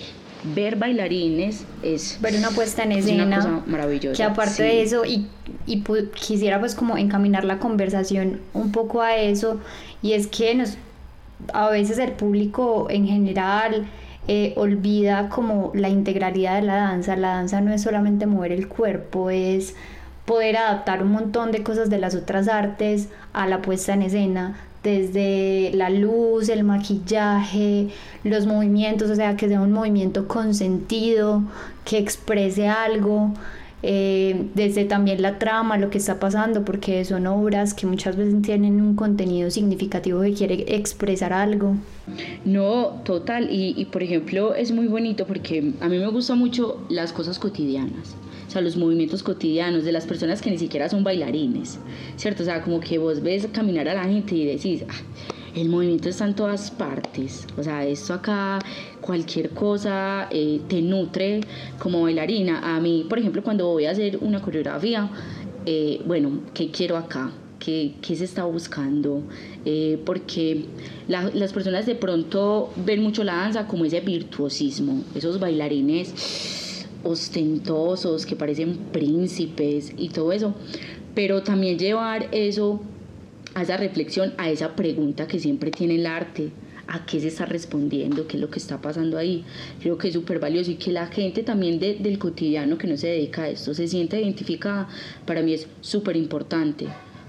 ver 0.54 0.76
bailarines 0.76 1.64
es 1.82 2.18
ver 2.20 2.36
una 2.36 2.50
puesta 2.50 2.84
en 2.84 2.92
escena 2.92 3.26
una 3.26 3.36
cosa 3.36 3.62
maravillosa. 3.66 4.16
que 4.16 4.22
aparte 4.22 4.62
de 4.62 4.82
eso 4.82 5.04
y, 5.04 5.26
y 5.66 5.82
quisiera 6.14 6.60
pues 6.60 6.76
como 6.76 6.96
encaminar 6.96 7.44
la 7.44 7.58
conversación 7.58 8.40
un 8.54 8.70
poco 8.70 9.02
a 9.02 9.16
eso 9.16 9.60
y 10.02 10.12
es 10.12 10.28
que 10.28 10.54
nos 10.54 10.76
a 11.52 11.70
veces 11.70 11.98
el 11.98 12.12
público 12.12 12.88
en 12.90 13.06
general 13.06 13.88
eh, 14.28 14.52
olvida 14.56 15.30
como 15.30 15.72
la 15.74 15.88
integralidad 15.88 16.56
de 16.56 16.66
la 16.66 16.76
danza. 16.76 17.16
La 17.16 17.30
danza 17.30 17.62
no 17.62 17.72
es 17.72 17.82
solamente 17.82 18.26
mover 18.26 18.52
el 18.52 18.68
cuerpo, 18.68 19.30
es 19.30 19.74
poder 20.26 20.58
adaptar 20.58 21.02
un 21.02 21.12
montón 21.12 21.50
de 21.50 21.62
cosas 21.62 21.88
de 21.88 21.98
las 21.98 22.14
otras 22.14 22.46
artes 22.48 23.08
a 23.32 23.46
la 23.46 23.62
puesta 23.62 23.94
en 23.94 24.02
escena, 24.02 24.58
desde 24.82 25.70
la 25.72 25.88
luz, 25.88 26.50
el 26.50 26.62
maquillaje, 26.62 27.88
los 28.22 28.46
movimientos, 28.46 29.10
o 29.10 29.14
sea, 29.14 29.36
que 29.36 29.48
sea 29.48 29.62
un 29.62 29.72
movimiento 29.72 30.28
con 30.28 30.54
sentido, 30.54 31.42
que 31.86 31.96
exprese 31.96 32.68
algo. 32.68 33.32
Eh, 33.82 34.48
desde 34.54 34.84
también 34.84 35.22
la 35.22 35.38
trama, 35.38 35.78
lo 35.78 35.88
que 35.88 35.98
está 35.98 36.20
pasando, 36.20 36.64
porque 36.66 37.04
son 37.06 37.26
obras 37.26 37.72
que 37.72 37.86
muchas 37.86 38.16
veces 38.16 38.42
tienen 38.42 38.82
un 38.82 38.94
contenido 38.94 39.50
significativo 39.50 40.20
que 40.20 40.34
quiere 40.34 40.76
expresar 40.76 41.32
algo. 41.32 41.76
No, 42.44 43.00
total, 43.04 43.48
y, 43.50 43.84
por 43.86 44.02
ejemplo 44.02 44.54
es 44.54 44.72
muy 44.72 44.86
bonito 44.86 45.26
porque 45.26 45.72
a 45.80 45.88
mí 45.88 45.98
me 45.98 46.08
gustan 46.08 46.38
mucho 46.38 46.84
las 46.88 47.12
cosas 47.12 47.38
cotidianas 47.38 48.16
o 48.48 48.50
sea, 48.50 48.62
los 48.62 48.76
movimientos 48.78 49.22
cotidianos 49.22 49.84
de 49.84 49.92
las 49.92 50.06
personas 50.06 50.40
que 50.40 50.50
ni 50.50 50.56
siquiera 50.56 50.88
son 50.88 51.04
bailarines, 51.04 51.78
¿cierto? 52.16 52.42
O 52.42 52.46
sea, 52.46 52.62
como 52.62 52.80
que 52.80 52.96
vos 52.96 53.22
ves 53.22 53.46
caminar 53.52 53.88
a 53.88 53.94
la 53.94 54.04
gente 54.04 54.34
y 54.34 54.46
decís, 54.46 54.84
ah, 54.88 54.94
el 55.54 55.68
movimiento 55.68 56.08
está 56.08 56.24
en 56.24 56.34
todas 56.34 56.70
partes. 56.70 57.46
O 57.58 57.62
sea, 57.62 57.84
esto 57.84 58.14
acá, 58.14 58.58
cualquier 59.02 59.50
cosa 59.50 60.28
eh, 60.30 60.60
te 60.68 60.80
nutre 60.80 61.42
como 61.78 62.02
bailarina. 62.02 62.76
A 62.76 62.80
mí, 62.80 63.04
por 63.08 63.18
ejemplo, 63.18 63.42
cuando 63.42 63.66
voy 63.66 63.84
a 63.84 63.90
hacer 63.90 64.18
una 64.22 64.40
coreografía, 64.40 65.10
eh, 65.66 66.00
bueno, 66.06 66.40
¿qué 66.54 66.70
quiero 66.70 66.96
acá? 66.96 67.30
¿Qué, 67.58 67.94
qué 68.00 68.14
se 68.14 68.24
está 68.24 68.44
buscando? 68.44 69.22
Eh, 69.64 70.00
porque 70.04 70.64
las 71.08 71.52
personas 71.52 71.86
de 71.86 71.96
pronto 71.96 72.72
ven 72.76 73.02
mucho 73.02 73.24
la 73.24 73.34
danza 73.34 73.66
como 73.66 73.84
ese 73.84 74.00
virtuosismo, 74.00 75.02
esos 75.14 75.40
bailarines 75.40 76.86
ostentosos 77.02 78.26
que 78.26 78.36
parecen 78.36 78.76
príncipes 78.92 79.92
y 79.96 80.08
todo 80.10 80.32
eso, 80.32 80.54
pero 81.14 81.42
también 81.42 81.78
llevar 81.78 82.28
eso 82.32 82.80
a 83.54 83.62
esa 83.62 83.76
reflexión, 83.76 84.34
a 84.38 84.50
esa 84.50 84.76
pregunta 84.76 85.26
que 85.26 85.38
siempre 85.38 85.70
tiene 85.70 85.96
el 85.96 86.06
arte, 86.06 86.50
a 86.86 87.04
qué 87.04 87.20
se 87.20 87.28
está 87.28 87.44
respondiendo, 87.44 88.26
qué 88.26 88.36
es 88.36 88.40
lo 88.40 88.50
que 88.50 88.58
está 88.58 88.80
pasando 88.80 89.18
ahí. 89.18 89.44
Creo 89.80 89.98
que 89.98 90.08
es 90.08 90.14
súper 90.14 90.38
valioso 90.38 90.70
y 90.70 90.76
que 90.76 90.90
la 90.90 91.06
gente 91.06 91.42
también 91.42 91.78
del 91.78 92.18
cotidiano 92.18 92.78
que 92.78 92.86
no 92.86 92.96
se 92.96 93.08
dedica 93.08 93.42
a 93.42 93.48
esto 93.50 93.74
se 93.74 93.88
sienta 93.88 94.18
identificada, 94.18 94.88
para 95.26 95.42
mí 95.42 95.52
es 95.52 95.66
súper 95.80 96.16
importante. 96.16 96.86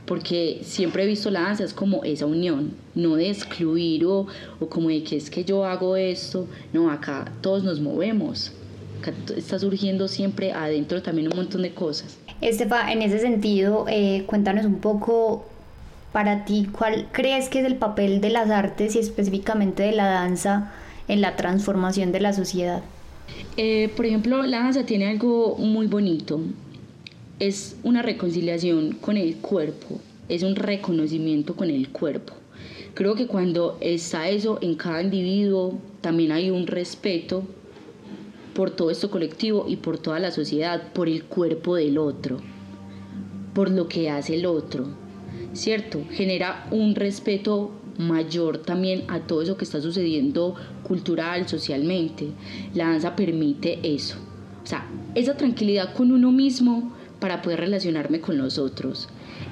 Porque 0.10 0.62
siempre 0.64 1.04
he 1.04 1.06
visto 1.06 1.30
la 1.30 1.42
danza 1.42 1.64
es 1.64 1.72
como 1.72 2.04
esa 2.04 2.26
unión, 2.26 2.72
no 2.96 3.16
de 3.16 3.30
excluir 3.30 4.08
o, 4.08 4.26
o 4.60 4.68
como 4.68 4.90
de 4.90 5.04
que 5.04 5.18
es 5.18 5.30
que 5.30 5.44
yo 5.44 5.66
hago 5.66 5.96
esto, 5.96 6.48
no, 6.74 6.90
acá 6.90 7.32
todos 7.42 7.64
nos 7.64 7.80
movemos, 7.80 8.52
acá 9.00 9.14
está 9.38 9.60
surgiendo 9.60 10.08
siempre 10.08 10.52
adentro 10.52 11.04
también 11.04 11.28
un 11.28 11.38
montón 11.38 11.62
de 11.62 11.76
cosas. 11.76 12.18
Estefa, 12.42 12.92
en 12.92 13.04
ese 13.04 13.20
sentido, 13.20 13.86
eh, 13.88 14.24
cuéntanos 14.26 14.66
un 14.66 14.80
poco 14.80 15.46
para 16.12 16.44
ti, 16.44 16.68
¿cuál 16.72 17.08
crees 17.12 17.48
que 17.50 17.60
es 17.60 17.66
el 17.66 17.76
papel 17.76 18.20
de 18.20 18.32
las 18.32 18.50
artes 18.50 18.96
y 18.96 19.00
específicamente 19.00 19.84
de 19.84 19.92
la 19.92 20.08
danza 20.08 20.74
en 21.08 21.22
la 21.22 21.36
transformación 21.36 22.12
de 22.12 22.20
la 22.20 22.34
sociedad? 22.34 22.82
Eh, 23.58 23.94
por 23.96 24.08
ejemplo, 24.08 24.42
la 24.42 24.58
danza 24.58 24.88
tiene 24.88 25.08
algo 25.08 25.56
muy 25.60 25.86
bonito. 25.86 26.40
Es 27.40 27.78
una 27.84 28.02
reconciliación 28.02 28.94
con 28.94 29.18
el 29.18 29.38
cuerpo, 29.38 30.00
es 30.28 30.44
un 30.44 30.56
reconocimiento 30.56 31.56
con 31.56 31.70
el 31.70 31.90
cuerpo. 31.90 32.34
Creo 32.94 33.16
que 33.16 33.28
cuando 33.28 33.78
está 33.80 34.30
eso 34.30 34.60
en 34.62 34.76
cada 34.76 35.02
individuo, 35.02 35.80
también 36.02 36.32
hay 36.32 36.50
un 36.50 36.68
respeto 36.68 37.44
por 38.54 38.72
todo 38.72 38.92
esto 38.92 39.10
colectivo 39.10 39.66
y 39.68 39.78
por 39.78 39.98
toda 39.98 40.20
la 40.20 40.32
sociedad, 40.32 40.92
por 40.92 41.08
el 41.08 41.24
cuerpo 41.24 41.76
del 41.76 41.98
otro, 41.98 42.40
por 43.54 43.70
lo 43.72 43.88
que 43.88 44.10
hace 44.10 44.36
el 44.36 44.46
otro 44.46 44.88
¿cierto? 45.54 46.04
Genera 46.12 46.68
un 46.72 46.96
respeto 46.96 47.72
mayor 47.98 48.60
también 48.60 49.04
a 49.08 49.20
todo 49.22 49.42
eso 49.42 49.58
que 49.58 49.66
está 49.66 49.82
sucediendo 49.82 50.56
cultural, 50.84 51.48
socialmente. 51.48 52.28
La 52.74 52.90
danza 52.90 53.16
permite 53.16 53.80
eso. 53.84 54.18
O 54.64 54.66
sea, 54.66 54.88
esa 55.16 55.36
tranquilidad 55.36 55.94
con 55.94 56.12
uno 56.12 56.32
mismo 56.32 56.94
para 57.20 57.42
poder 57.42 57.60
relacionarme 57.62 58.22
con 58.22 58.38
los 58.38 58.58
otros. 58.58 59.10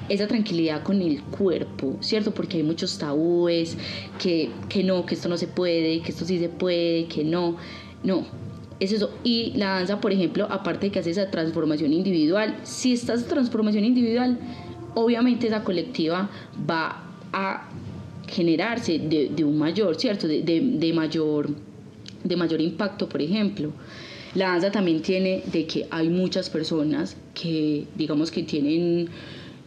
Esa 0.08 0.26
tranquilidad 0.26 0.82
con 0.82 1.02
el 1.02 1.22
cuerpo, 1.22 1.96
¿cierto? 2.00 2.32
Porque 2.32 2.58
hay 2.58 2.62
muchos 2.62 2.98
tabúes, 2.98 3.76
que, 4.18 4.50
que 4.68 4.82
no, 4.84 5.04
que 5.06 5.14
esto 5.14 5.28
no 5.28 5.36
se 5.36 5.46
puede, 5.46 6.00
que 6.00 6.10
esto 6.10 6.24
sí 6.24 6.38
se 6.38 6.48
puede, 6.48 7.06
que 7.06 7.24
no. 7.24 7.56
No, 8.02 8.26
es 8.80 8.92
eso. 8.92 9.10
Y 9.24 9.52
la 9.56 9.70
danza, 9.70 10.00
por 10.00 10.12
ejemplo, 10.12 10.46
aparte 10.50 10.86
de 10.86 10.92
que 10.92 10.98
hace 11.00 11.10
esa 11.10 11.30
transformación 11.30 11.92
individual, 11.92 12.56
si 12.62 12.92
esta 12.92 13.16
transformación 13.16 13.84
individual 13.84 14.38
obviamente 14.94 15.46
esa 15.46 15.62
colectiva 15.62 16.30
va 16.68 17.04
a 17.32 17.68
generarse 18.26 18.98
de, 18.98 19.44
un 19.44 19.58
mayor, 19.58 19.96
¿cierto? 19.96 20.26
De, 20.28 20.92
mayor, 20.94 21.48
de 22.24 22.36
mayor 22.36 22.60
impacto, 22.60 23.08
por 23.08 23.22
ejemplo. 23.22 23.72
La 24.38 24.50
danza 24.50 24.70
también 24.70 25.02
tiene 25.02 25.42
de 25.52 25.66
que 25.66 25.88
hay 25.90 26.08
muchas 26.08 26.48
personas 26.48 27.16
que, 27.34 27.86
digamos, 27.96 28.30
que 28.30 28.44
tienen 28.44 29.08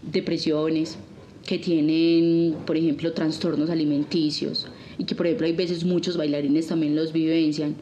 depresiones, 0.01 0.97
que 1.45 1.59
tienen, 1.59 2.55
por 2.65 2.77
ejemplo, 2.77 3.11
trastornos 3.11 3.69
alimenticios 3.69 4.67
y 4.97 5.03
que, 5.03 5.13
por 5.13 5.27
ejemplo, 5.27 5.45
hay 5.45 5.51
veces 5.51 5.83
muchos 5.83 6.15
bailarines 6.15 6.67
también 6.67 6.95
los 6.95 7.11
vivencian. 7.11 7.75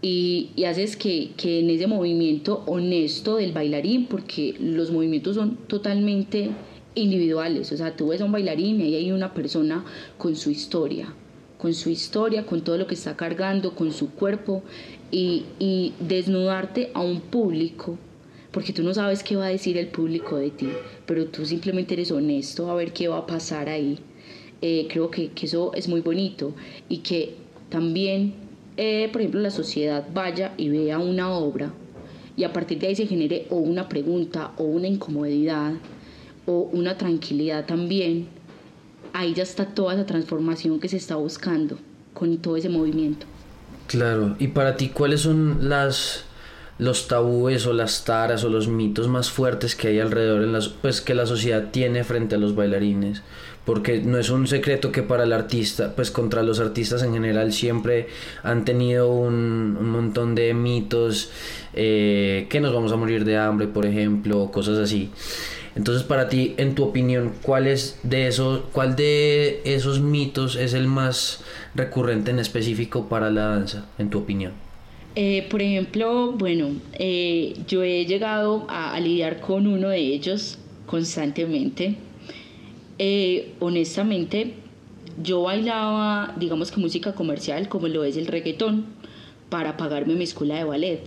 Y, 0.00 0.50
y 0.54 0.62
haces 0.62 0.96
que, 0.96 1.30
que 1.36 1.58
en 1.58 1.70
ese 1.70 1.88
movimiento 1.88 2.62
honesto 2.66 3.38
del 3.38 3.50
bailarín, 3.50 4.06
porque 4.06 4.54
los 4.60 4.92
movimientos 4.92 5.34
son 5.34 5.56
totalmente 5.66 6.50
individuales, 6.94 7.72
o 7.72 7.76
sea, 7.76 7.96
tú 7.96 8.10
ves 8.10 8.20
a 8.20 8.24
un 8.24 8.30
bailarín 8.30 8.80
y 8.80 8.94
hay 8.94 9.10
una 9.10 9.34
persona 9.34 9.84
con 10.18 10.36
su 10.36 10.52
historia, 10.52 11.12
con 11.58 11.74
su 11.74 11.90
historia, 11.90 12.46
con 12.46 12.60
todo 12.60 12.78
lo 12.78 12.86
que 12.86 12.94
está 12.94 13.16
cargando, 13.16 13.74
con 13.74 13.90
su 13.90 14.12
cuerpo 14.12 14.62
y, 15.10 15.44
y 15.58 15.94
desnudarte 16.00 16.90
a 16.94 17.00
un 17.00 17.20
público, 17.20 17.98
porque 18.50 18.72
tú 18.72 18.82
no 18.82 18.94
sabes 18.94 19.22
qué 19.22 19.36
va 19.36 19.46
a 19.46 19.50
decir 19.50 19.76
el 19.76 19.88
público 19.88 20.36
de 20.36 20.50
ti, 20.50 20.68
pero 21.06 21.26
tú 21.26 21.44
simplemente 21.46 21.94
eres 21.94 22.10
honesto 22.10 22.70
a 22.70 22.74
ver 22.74 22.92
qué 22.92 23.08
va 23.08 23.18
a 23.18 23.26
pasar 23.26 23.68
ahí. 23.68 23.98
Eh, 24.60 24.88
creo 24.90 25.10
que, 25.10 25.30
que, 25.30 25.46
eso 25.46 25.72
es 25.74 25.88
muy 25.88 26.00
bonito 26.00 26.52
y 26.88 26.98
que 26.98 27.36
también, 27.68 28.34
eh, 28.76 29.08
por 29.12 29.20
ejemplo, 29.20 29.40
la 29.40 29.52
sociedad 29.52 30.08
vaya 30.12 30.52
y 30.56 30.68
vea 30.68 30.98
una 30.98 31.30
obra 31.30 31.72
y 32.36 32.44
a 32.44 32.52
partir 32.52 32.78
de 32.78 32.86
ahí 32.86 32.96
se 32.96 33.06
genere 33.06 33.46
o 33.50 33.56
una 33.56 33.88
pregunta 33.88 34.52
o 34.58 34.62
una 34.62 34.86
incomodidad 34.86 35.74
o 36.46 36.68
una 36.72 36.96
tranquilidad 36.96 37.66
también, 37.66 38.28
ahí 39.12 39.34
ya 39.34 39.42
está 39.42 39.66
toda 39.66 39.94
esa 39.94 40.06
transformación 40.06 40.80
que 40.80 40.88
se 40.88 40.96
está 40.96 41.16
buscando 41.16 41.78
con 42.14 42.38
todo 42.38 42.56
ese 42.56 42.68
movimiento. 42.68 43.26
Claro, 43.88 44.36
y 44.38 44.48
para 44.48 44.76
ti, 44.76 44.90
¿cuáles 44.90 45.22
son 45.22 45.68
las 45.68 46.24
los 46.78 47.08
tabúes 47.08 47.66
o 47.66 47.72
las 47.72 48.04
taras 48.04 48.44
o 48.44 48.48
los 48.48 48.68
mitos 48.68 49.08
más 49.08 49.30
fuertes 49.30 49.74
que 49.74 49.88
hay 49.88 49.98
alrededor 49.98 50.42
en 50.42 50.52
las, 50.52 50.68
pues 50.68 51.00
que 51.00 51.12
la 51.12 51.26
sociedad 51.26 51.70
tiene 51.72 52.04
frente 52.04 52.36
a 52.36 52.38
los 52.38 52.54
bailarines 52.54 53.22
porque 53.64 54.00
no 54.00 54.16
es 54.16 54.30
un 54.30 54.46
secreto 54.46 54.92
que 54.92 55.02
para 55.02 55.24
el 55.24 55.32
artista 55.32 55.92
pues 55.96 56.12
contra 56.12 56.44
los 56.44 56.60
artistas 56.60 57.02
en 57.02 57.12
general 57.12 57.52
siempre 57.52 58.06
han 58.44 58.64
tenido 58.64 59.10
un, 59.10 59.76
un 59.78 59.90
montón 59.90 60.36
de 60.36 60.54
mitos 60.54 61.30
eh, 61.74 62.46
que 62.48 62.60
nos 62.60 62.72
vamos 62.72 62.92
a 62.92 62.96
morir 62.96 63.24
de 63.24 63.36
hambre 63.36 63.66
por 63.66 63.84
ejemplo 63.84 64.50
cosas 64.52 64.78
así 64.78 65.10
entonces, 65.74 66.02
para 66.02 66.28
ti, 66.28 66.54
en 66.56 66.74
tu 66.74 66.84
opinión, 66.84 67.32
¿cuál, 67.42 67.66
es 67.66 67.98
de 68.02 68.26
esos, 68.26 68.62
¿cuál 68.72 68.96
de 68.96 69.60
esos 69.64 70.00
mitos 70.00 70.56
es 70.56 70.74
el 70.74 70.86
más 70.86 71.44
recurrente 71.74 72.30
en 72.30 72.38
específico 72.38 73.08
para 73.08 73.30
la 73.30 73.46
danza, 73.46 73.86
en 73.98 74.10
tu 74.10 74.18
opinión? 74.18 74.52
Eh, 75.14 75.46
por 75.50 75.62
ejemplo, 75.62 76.32
bueno, 76.32 76.76
eh, 76.92 77.56
yo 77.66 77.82
he 77.82 78.06
llegado 78.06 78.66
a, 78.68 78.98
lidiar 79.00 79.40
con 79.40 79.66
uno 79.66 79.88
de 79.88 79.98
ellos 79.98 80.58
constantemente. 80.86 81.96
Eh, 82.98 83.54
honestamente, 83.58 84.54
yo 85.22 85.42
bailaba, 85.42 86.34
digamos 86.38 86.70
que 86.70 86.80
música 86.80 87.14
comercial, 87.14 87.68
como 87.68 87.88
lo 87.88 88.04
es 88.04 88.16
el 88.16 88.26
reggaetón, 88.26 88.86
para 89.48 89.76
pagarme 89.76 90.14
mi 90.14 90.24
escuela 90.24 90.56
de 90.56 90.64
ballet. 90.64 91.00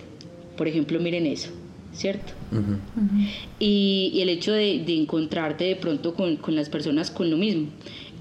Por 0.58 0.68
ejemplo, 0.68 1.00
miren 1.00 1.26
eso, 1.26 1.50
¿cierto? 1.94 2.34
y, 3.60 4.12
y, 4.14 4.22
el 4.22 4.30
hecho 4.30 4.52
de, 4.52 4.84
de 4.86 4.96
encontrarte 4.98 5.66
de 5.66 5.76
pronto 5.76 6.14
con, 6.14 6.38
con, 6.38 6.56
las 6.56 6.70
personas 6.70 7.12
con 7.12 7.30
lo 7.30 7.38
mismo. 7.38 7.68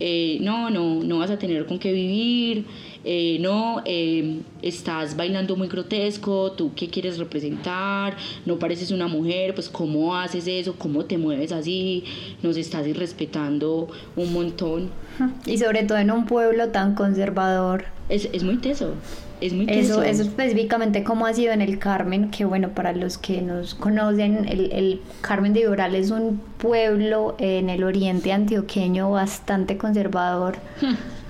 Eh, 0.03 0.39
no, 0.41 0.71
no, 0.71 1.03
no 1.03 1.19
vas 1.19 1.31
a 1.31 1.39
tener 1.39 1.67
con 1.67 1.79
qué 1.79 1.93
vivir, 1.93 2.65
eh, 3.05 3.39
no, 3.41 3.83
eh, 3.85 4.41
estás 4.62 5.15
bailando 5.15 5.57
muy 5.57 5.69
grotesco, 5.69 6.53
tú 6.53 6.73
qué 6.75 6.89
quieres 6.89 7.19
representar, 7.19 8.17
no 8.47 8.59
pareces 8.59 8.93
una 8.93 9.09
mujer, 9.09 9.55
pues 9.55 9.69
cómo 9.69 10.17
haces 10.17 10.47
eso, 10.47 10.75
cómo 10.79 11.05
te 11.05 11.19
mueves 11.19 11.53
así, 11.53 12.05
nos 12.43 12.57
estás 12.57 12.87
irrespetando 12.87 13.89
un 14.17 14.33
montón. 14.33 14.91
Y 15.47 15.59
sobre 15.59 15.83
todo 15.85 15.99
en 15.99 16.11
un 16.11 16.25
pueblo 16.25 16.69
tan 16.69 16.95
conservador. 16.95 17.85
Es, 18.09 18.29
es 18.33 18.43
muy 18.43 18.57
teso. 18.57 18.95
Es 19.40 19.52
muy 19.52 19.66
eso, 19.68 20.02
eso 20.02 20.23
específicamente 20.23 21.02
cómo 21.02 21.26
ha 21.26 21.32
sido 21.32 21.52
en 21.52 21.62
el 21.62 21.78
Carmen, 21.78 22.30
que 22.30 22.44
bueno, 22.44 22.75
para 22.75 22.92
los 22.92 23.16
que 23.16 23.40
nos 23.40 23.75
conocen, 23.75 24.47
el, 24.49 24.70
el 24.73 25.00
Carmen 25.23 25.52
de 25.54 25.61
Iboral 25.61 25.94
es 25.94 26.11
un 26.11 26.40
pueblo 26.59 27.37
en 27.38 27.70
el 27.70 27.85
oriente 27.85 28.32
antioqueño 28.32 29.11
bastante 29.11 29.76
conservador. 29.76 30.59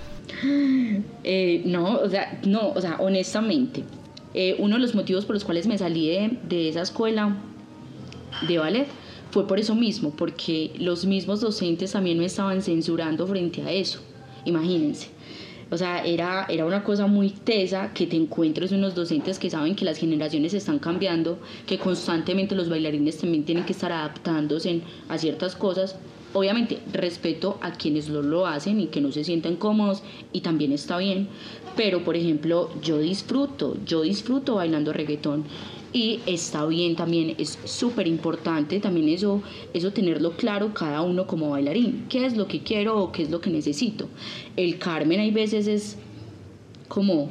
Eh, 1.23 1.63
no, 1.67 1.99
o 1.99 2.09
sea, 2.09 2.41
no, 2.47 2.71
o 2.71 2.81
sea, 2.81 2.97
honestamente, 2.99 3.85
eh, 4.33 4.57
uno 4.59 4.77
de 4.77 4.81
los 4.81 4.95
motivos 4.95 5.27
por 5.27 5.35
los 5.35 5.45
cuales 5.45 5.67
me 5.67 5.77
salí 5.77 6.09
de, 6.09 6.39
de 6.49 6.69
esa 6.69 6.83
escuela 6.83 7.37
de 8.47 8.59
ballet 8.59 8.87
fue 9.31 9.47
por 9.47 9.59
eso 9.59 9.75
mismo, 9.75 10.11
porque 10.11 10.73
los 10.79 11.05
mismos 11.05 11.41
docentes 11.41 11.93
también 11.93 12.19
me 12.19 12.25
estaban 12.25 12.63
censurando 12.63 13.27
frente 13.27 13.63
a 13.63 13.71
eso. 13.71 14.01
Imagínense. 14.45 15.09
O 15.71 15.77
sea, 15.77 16.05
era, 16.05 16.47
era 16.49 16.67
una 16.67 16.83
cosa 16.83 17.07
muy 17.07 17.31
tesa 17.31 17.93
que 17.95 18.07
te 18.07 18.17
encuentres 18.17 18.73
unos 18.73 18.95
docentes 18.95 19.39
que 19.39 19.51
saben 19.51 19.77
que 19.77 19.85
las 19.85 19.99
generaciones 19.99 20.53
están 20.53 20.81
cambiando, 20.81 21.39
que 21.67 21.79
constantemente 21.79 22.57
los 22.57 22.69
bailarines 22.69 23.19
también 23.19 23.45
tienen 23.45 23.65
que 23.65 23.73
estar 23.73 23.93
adaptándose 23.93 24.83
a 25.09 25.17
ciertas 25.17 25.55
cosas. 25.55 25.97
Obviamente, 26.33 26.79
respeto 26.93 27.59
a 27.61 27.73
quienes 27.73 28.09
lo, 28.09 28.23
lo 28.23 28.47
hacen 28.47 28.81
y 28.81 28.87
que 28.87 29.01
no 29.01 29.11
se 29.11 29.25
sientan 29.25 29.57
cómodos 29.57 30.03
y 30.33 30.41
también 30.43 30.73
está 30.73 30.99
bien. 30.99 31.29
Pero, 31.77 32.05
por 32.05 32.17
ejemplo, 32.17 32.71
yo 32.83 32.99
disfruto, 32.99 33.77
yo 33.85 34.03
disfruto 34.03 34.57
bailando 34.57 34.93
reggaetón 34.93 35.45
y 35.93 36.21
está 36.27 36.67
bien 36.67 36.95
también, 36.95 37.35
es 37.39 37.59
súper 37.65 38.07
importante 38.07 38.79
también 38.79 39.09
eso, 39.09 39.43
eso 39.75 39.93
tenerlo 39.93 40.33
claro 40.33 40.73
cada 40.73 41.03
uno 41.03 41.27
como 41.27 41.51
bailarín, 41.51 42.07
qué 42.09 42.27
es 42.27 42.37
lo 42.37 42.47
que 42.47 42.61
quiero 42.63 43.03
o 43.03 43.13
qué 43.13 43.23
es 43.23 43.31
lo 43.31 43.41
que 43.41 43.51
necesito. 43.51 44.09
El 44.57 44.79
Carmen 44.79 45.19
hay 45.21 45.33
veces 45.33 45.67
es 45.67 45.97
como, 46.87 47.31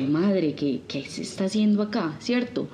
madre, 0.00 0.54
¿qué, 0.54 0.80
¿qué 0.88 1.04
se 1.04 1.22
está 1.22 1.44
haciendo 1.44 1.82
acá? 1.82 2.16
¿Cierto? 2.18 2.68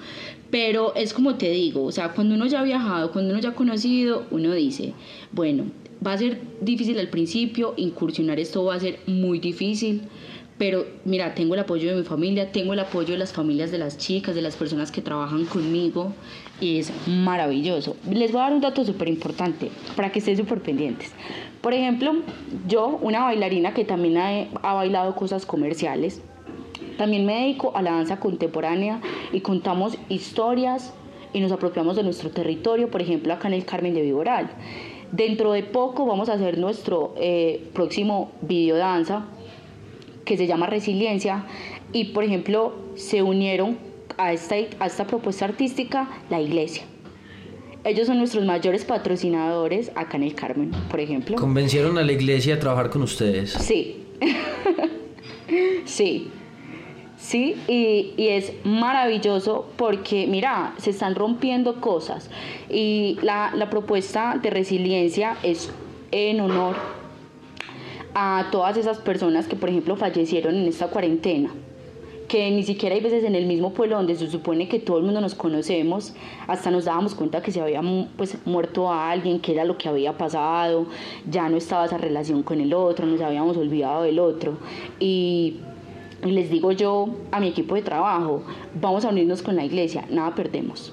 Pero 0.50 0.94
es 0.94 1.12
como 1.12 1.34
te 1.34 1.50
digo, 1.50 1.84
o 1.84 1.92
sea, 1.92 2.12
cuando 2.12 2.34
uno 2.34 2.46
ya 2.46 2.60
ha 2.60 2.64
viajado, 2.64 3.12
cuando 3.12 3.32
uno 3.32 3.40
ya 3.40 3.50
ha 3.50 3.54
conocido, 3.54 4.24
uno 4.30 4.54
dice, 4.54 4.94
bueno, 5.32 5.64
va 6.04 6.12
a 6.12 6.18
ser 6.18 6.40
difícil 6.60 6.98
al 6.98 7.08
principio, 7.08 7.74
incursionar 7.76 8.38
esto 8.40 8.64
va 8.64 8.74
a 8.74 8.80
ser 8.80 9.00
muy 9.06 9.40
difícil, 9.40 10.02
pero 10.58 10.86
mira, 11.04 11.34
tengo 11.34 11.54
el 11.54 11.60
apoyo 11.60 11.90
de 11.90 11.96
mi 11.96 12.02
familia, 12.02 12.50
tengo 12.50 12.72
el 12.72 12.80
apoyo 12.80 13.12
de 13.12 13.18
las 13.18 13.32
familias 13.32 13.70
de 13.70 13.78
las 13.78 13.96
chicas, 13.96 14.34
de 14.34 14.42
las 14.42 14.56
personas 14.56 14.90
que 14.90 15.00
trabajan 15.00 15.44
conmigo 15.44 16.12
y 16.60 16.78
es 16.78 16.92
maravilloso. 17.06 17.96
Les 18.10 18.32
voy 18.32 18.40
a 18.40 18.44
dar 18.44 18.52
un 18.54 18.60
dato 18.60 18.84
súper 18.84 19.08
importante 19.08 19.70
para 19.94 20.10
que 20.10 20.18
estén 20.18 20.36
súper 20.36 20.60
pendientes. 20.60 21.12
Por 21.60 21.74
ejemplo, 21.74 22.12
yo, 22.66 22.98
una 23.02 23.20
bailarina 23.20 23.72
que 23.72 23.84
también 23.84 24.16
ha, 24.16 24.48
ha 24.62 24.74
bailado 24.74 25.14
cosas 25.14 25.46
comerciales, 25.46 26.22
también 26.98 27.24
me 27.24 27.40
dedico 27.40 27.74
a 27.74 27.80
la 27.80 27.92
danza 27.92 28.20
contemporánea 28.20 29.00
y 29.32 29.40
contamos 29.40 29.96
historias 30.10 30.92
y 31.32 31.40
nos 31.40 31.52
apropiamos 31.52 31.96
de 31.96 32.02
nuestro 32.02 32.30
territorio, 32.30 32.90
por 32.90 33.00
ejemplo, 33.00 33.32
acá 33.32 33.48
en 33.48 33.54
el 33.54 33.64
Carmen 33.64 33.94
de 33.94 34.02
Viboral. 34.02 34.50
Dentro 35.12 35.52
de 35.52 35.62
poco 35.62 36.04
vamos 36.04 36.28
a 36.28 36.34
hacer 36.34 36.58
nuestro 36.58 37.14
eh, 37.16 37.66
próximo 37.72 38.32
video 38.42 38.76
danza 38.76 39.24
que 40.26 40.36
se 40.36 40.46
llama 40.46 40.66
Resiliencia 40.66 41.46
y 41.92 42.06
por 42.06 42.24
ejemplo 42.24 42.74
se 42.96 43.22
unieron 43.22 43.78
a 44.18 44.34
esta, 44.34 44.56
a 44.80 44.86
esta 44.86 45.06
propuesta 45.06 45.46
artística 45.46 46.10
la 46.28 46.40
iglesia. 46.40 46.82
Ellos 47.84 48.08
son 48.08 48.18
nuestros 48.18 48.44
mayores 48.44 48.84
patrocinadores 48.84 49.92
acá 49.94 50.16
en 50.18 50.24
el 50.24 50.34
Carmen, 50.34 50.72
por 50.90 51.00
ejemplo. 51.00 51.36
¿Convencieron 51.36 51.96
a 51.96 52.02
la 52.02 52.12
iglesia 52.12 52.56
a 52.56 52.58
trabajar 52.58 52.90
con 52.90 53.02
ustedes? 53.02 53.52
Sí. 53.52 54.04
sí. 55.86 56.30
Sí, 57.18 57.56
y, 57.66 58.12
y, 58.16 58.28
es 58.28 58.52
maravilloso 58.64 59.66
porque, 59.76 60.28
mira, 60.28 60.74
se 60.78 60.90
están 60.90 61.16
rompiendo 61.16 61.80
cosas. 61.80 62.30
Y 62.70 63.18
la, 63.22 63.52
la 63.56 63.70
propuesta 63.70 64.38
de 64.40 64.50
resiliencia 64.50 65.36
es 65.42 65.70
en 66.12 66.40
honor 66.40 66.76
a 68.14 68.46
todas 68.52 68.76
esas 68.76 68.98
personas 68.98 69.48
que, 69.48 69.56
por 69.56 69.68
ejemplo, 69.68 69.96
fallecieron 69.96 70.54
en 70.54 70.68
esta 70.68 70.86
cuarentena 70.88 71.50
que 72.28 72.50
ni 72.50 72.62
siquiera 72.62 72.94
hay 72.94 73.00
veces 73.00 73.24
en 73.24 73.34
el 73.34 73.46
mismo 73.46 73.72
pueblo 73.72 73.96
donde 73.96 74.14
se 74.14 74.30
supone 74.30 74.68
que 74.68 74.78
todo 74.78 74.98
el 74.98 75.04
mundo 75.04 75.20
nos 75.20 75.34
conocemos, 75.34 76.12
hasta 76.46 76.70
nos 76.70 76.84
dábamos 76.84 77.14
cuenta 77.14 77.42
que 77.42 77.50
se 77.50 77.60
había 77.60 77.80
pues, 78.16 78.36
muerto 78.44 78.92
a 78.92 79.10
alguien, 79.10 79.40
que 79.40 79.52
era 79.52 79.64
lo 79.64 79.78
que 79.78 79.88
había 79.88 80.16
pasado, 80.16 80.86
ya 81.28 81.48
no 81.48 81.56
estaba 81.56 81.86
esa 81.86 81.96
relación 81.96 82.42
con 82.42 82.60
el 82.60 82.74
otro, 82.74 83.06
nos 83.06 83.20
habíamos 83.22 83.56
olvidado 83.56 84.02
del 84.02 84.18
otro. 84.18 84.58
Y, 85.00 85.56
les 86.22 86.50
digo 86.50 86.72
yo 86.72 87.08
a 87.30 87.40
mi 87.40 87.48
equipo 87.48 87.74
de 87.74 87.82
trabajo, 87.82 88.42
vamos 88.80 89.04
a 89.04 89.10
unirnos 89.10 89.42
con 89.42 89.56
la 89.56 89.64
iglesia, 89.64 90.04
nada 90.10 90.34
perdemos. 90.34 90.92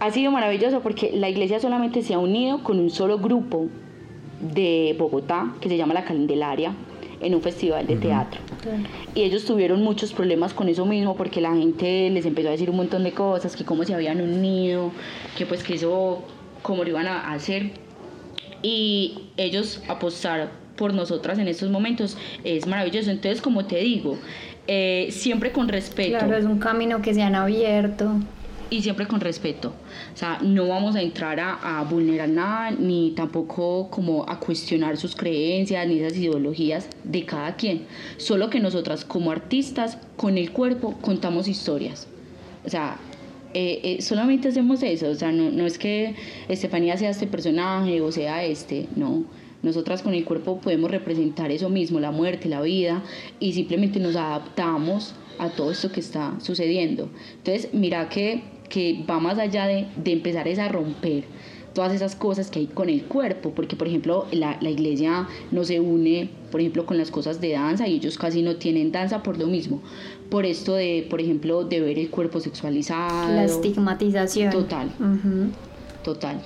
Ha 0.00 0.10
sido 0.10 0.30
maravilloso 0.30 0.80
porque 0.80 1.12
la 1.12 1.28
iglesia 1.28 1.60
solamente 1.60 2.02
se 2.02 2.14
ha 2.14 2.18
unido 2.18 2.62
con 2.62 2.78
un 2.78 2.90
solo 2.90 3.18
grupo 3.18 3.68
de 4.40 4.94
Bogotá 4.98 5.54
que 5.60 5.68
se 5.68 5.76
llama 5.76 5.94
La 5.94 6.04
Candelaria 6.04 6.74
en 7.20 7.34
un 7.34 7.40
festival 7.40 7.86
de 7.86 7.96
teatro. 7.96 8.40
Y 9.14 9.22
ellos 9.22 9.44
tuvieron 9.44 9.82
muchos 9.82 10.12
problemas 10.12 10.52
con 10.52 10.68
eso 10.68 10.84
mismo 10.84 11.16
porque 11.16 11.40
la 11.40 11.54
gente 11.54 12.10
les 12.10 12.26
empezó 12.26 12.48
a 12.48 12.50
decir 12.52 12.70
un 12.70 12.76
montón 12.76 13.04
de 13.04 13.12
cosas, 13.12 13.56
que 13.56 13.64
cómo 13.64 13.84
se 13.84 13.94
habían 13.94 14.20
unido, 14.20 14.90
que 15.36 15.46
pues 15.46 15.62
que 15.62 15.74
eso, 15.74 16.22
cómo 16.62 16.82
lo 16.84 16.90
iban 16.90 17.06
a 17.06 17.32
hacer. 17.32 17.72
Y 18.62 19.28
ellos 19.36 19.82
apostar 19.88 20.50
por 20.76 20.94
nosotras 20.94 21.38
en 21.38 21.48
estos 21.48 21.70
momentos 21.70 22.16
es 22.42 22.66
maravilloso. 22.66 23.10
Entonces, 23.10 23.40
como 23.40 23.66
te 23.66 23.78
digo, 23.78 24.18
eh, 24.66 25.08
siempre 25.10 25.52
con 25.52 25.68
respeto. 25.68 26.18
Claro, 26.18 26.36
es 26.36 26.44
un 26.44 26.58
camino 26.58 27.02
que 27.02 27.14
se 27.14 27.22
han 27.22 27.34
abierto 27.34 28.12
y 28.70 28.82
siempre 28.82 29.06
con 29.06 29.20
respeto. 29.20 29.72
O 30.12 30.16
sea, 30.16 30.38
no 30.42 30.68
vamos 30.68 30.96
a 30.96 31.02
entrar 31.02 31.38
a, 31.38 31.80
a, 31.80 31.84
vulnerar 31.84 32.28
nada, 32.28 32.70
ni 32.70 33.12
tampoco 33.12 33.88
como 33.90 34.28
a 34.28 34.40
cuestionar 34.40 34.96
sus 34.96 35.14
creencias, 35.14 35.86
ni 35.86 36.00
esas 36.00 36.18
ideologías 36.18 36.88
de 37.04 37.24
cada 37.24 37.54
quien. 37.56 37.86
Solo 38.16 38.50
que 38.50 38.60
nosotras 38.60 39.04
como 39.04 39.30
artistas, 39.30 39.98
con 40.16 40.38
el 40.38 40.50
cuerpo, 40.50 40.94
contamos 41.00 41.46
historias. 41.46 42.08
O 42.64 42.70
sea, 42.70 42.96
eh, 43.54 43.80
eh, 43.84 44.02
solamente 44.02 44.48
hacemos 44.48 44.82
eso. 44.82 45.08
O 45.08 45.14
sea, 45.14 45.30
no, 45.30 45.50
no 45.50 45.64
es 45.64 45.78
que 45.78 46.16
Estefanía 46.48 46.96
sea 46.96 47.10
este 47.10 47.26
personaje 47.26 48.00
o 48.00 48.10
sea 48.10 48.44
este, 48.44 48.88
no. 48.96 49.24
Nosotras 49.64 50.02
con 50.02 50.14
el 50.14 50.24
cuerpo 50.24 50.60
podemos 50.60 50.90
representar 50.90 51.50
eso 51.50 51.68
mismo, 51.68 51.98
la 51.98 52.12
muerte, 52.12 52.48
la 52.48 52.60
vida, 52.60 53.02
y 53.40 53.54
simplemente 53.54 53.98
nos 53.98 54.14
adaptamos 54.14 55.14
a 55.38 55.48
todo 55.48 55.72
esto 55.72 55.90
que 55.90 55.98
está 55.98 56.34
sucediendo. 56.40 57.08
Entonces, 57.38 57.70
mira 57.72 58.08
que 58.08 58.54
que 58.68 59.04
va 59.08 59.20
más 59.20 59.38
allá 59.38 59.66
de, 59.66 59.86
de 59.96 60.12
empezar 60.12 60.48
a 60.48 60.68
romper 60.68 61.24
todas 61.74 61.92
esas 61.92 62.14
cosas 62.14 62.50
que 62.50 62.60
hay 62.60 62.66
con 62.66 62.88
el 62.88 63.04
cuerpo, 63.04 63.50
porque 63.50 63.76
por 63.76 63.88
ejemplo 63.88 64.26
la, 64.30 64.56
la, 64.60 64.70
iglesia 64.70 65.28
no 65.50 65.64
se 65.64 65.80
une, 65.80 66.30
por 66.52 66.60
ejemplo, 66.60 66.86
con 66.86 66.96
las 66.98 67.10
cosas 67.10 67.40
de 67.40 67.52
danza 67.52 67.88
y 67.88 67.94
ellos 67.94 68.16
casi 68.16 68.42
no 68.42 68.56
tienen 68.56 68.92
danza 68.92 69.22
por 69.22 69.38
lo 69.38 69.46
mismo, 69.48 69.82
por 70.30 70.46
esto 70.46 70.74
de, 70.74 71.06
por 71.10 71.20
ejemplo, 71.20 71.64
de 71.64 71.80
ver 71.80 71.98
el 71.98 72.10
cuerpo 72.10 72.38
sexualizado. 72.38 73.34
La 73.34 73.44
estigmatización. 73.44 74.50
Total, 74.52 74.90
total. 76.04 76.40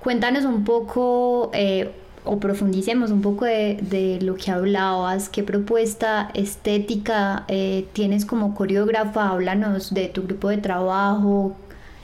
Cuéntanos 0.00 0.44
un 0.44 0.64
poco, 0.64 1.50
eh, 1.54 1.90
o 2.24 2.38
profundicemos 2.38 3.10
un 3.10 3.20
poco 3.20 3.44
de, 3.44 3.78
de, 3.82 4.20
lo 4.20 4.36
que 4.36 4.50
hablabas, 4.50 5.28
qué 5.28 5.42
propuesta 5.42 6.30
estética 6.34 7.44
eh, 7.48 7.86
tienes 7.92 8.24
como 8.24 8.54
coreógrafa, 8.54 9.30
háblanos 9.30 9.92
de 9.92 10.08
tu 10.08 10.22
grupo 10.22 10.48
de 10.48 10.58
trabajo, 10.58 11.56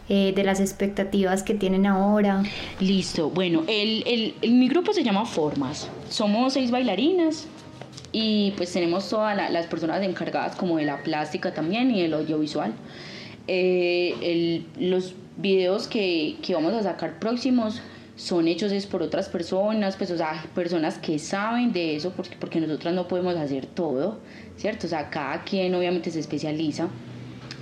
eh, 0.08 0.32
de 0.34 0.42
las 0.42 0.58
expectativas 0.58 1.42
que 1.42 1.54
tienen 1.54 1.86
ahora. 1.86 2.42
Listo, 2.80 3.30
bueno, 3.30 3.62
el, 3.68 4.02
el, 4.06 4.34
el, 4.42 4.52
mi 4.54 4.68
grupo 4.68 4.92
se 4.92 5.04
llama 5.04 5.24
Formas, 5.24 5.88
somos 6.08 6.54
seis 6.54 6.70
bailarinas 6.70 7.46
y 8.10 8.52
pues 8.56 8.72
tenemos 8.72 9.08
todas 9.08 9.36
la, 9.36 9.50
las 9.50 9.66
personas 9.66 10.02
encargadas 10.02 10.56
como 10.56 10.78
de 10.78 10.84
la 10.84 11.02
plástica 11.04 11.54
también 11.54 11.90
y 11.92 12.02
del 12.02 12.14
audiovisual. 12.14 12.72
Eh, 13.46 14.64
los 14.78 15.14
videos 15.36 15.86
que, 15.86 16.36
que 16.42 16.54
vamos 16.54 16.74
a 16.74 16.82
sacar 16.82 17.18
próximos 17.18 17.80
son 18.18 18.48
hechos 18.48 18.72
es 18.72 18.86
por 18.86 19.00
otras 19.00 19.28
personas, 19.28 19.96
pues, 19.96 20.10
o 20.10 20.16
sea, 20.16 20.44
personas 20.52 20.98
que 20.98 21.20
saben 21.20 21.72
de 21.72 21.94
eso, 21.94 22.10
porque, 22.10 22.36
porque 22.38 22.60
nosotras 22.60 22.92
no 22.92 23.06
podemos 23.06 23.36
hacer 23.36 23.66
todo, 23.66 24.18
¿cierto? 24.56 24.88
O 24.88 24.90
sea, 24.90 25.08
cada 25.08 25.44
quien 25.44 25.72
obviamente 25.76 26.10
se 26.10 26.18
especializa. 26.18 26.88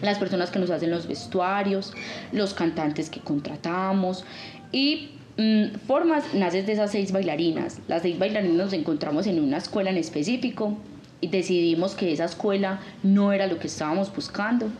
Las 0.00 0.18
personas 0.18 0.50
que 0.50 0.58
nos 0.58 0.70
hacen 0.70 0.90
los 0.90 1.06
vestuarios, 1.06 1.92
los 2.32 2.54
cantantes 2.54 3.10
que 3.10 3.20
contratamos 3.20 4.24
y 4.72 5.10
mm, 5.36 5.76
formas 5.86 6.32
naces 6.32 6.66
de 6.66 6.72
esas 6.72 6.90
seis 6.90 7.12
bailarinas. 7.12 7.78
Las 7.86 8.00
seis 8.00 8.18
bailarinas 8.18 8.56
nos 8.56 8.72
encontramos 8.72 9.26
en 9.26 9.40
una 9.40 9.58
escuela 9.58 9.90
en 9.90 9.98
específico 9.98 10.78
y 11.20 11.28
decidimos 11.28 11.94
que 11.94 12.12
esa 12.12 12.24
escuela 12.24 12.80
no 13.02 13.34
era 13.34 13.46
lo 13.46 13.58
que 13.58 13.66
estábamos 13.66 14.14
buscando, 14.14 14.70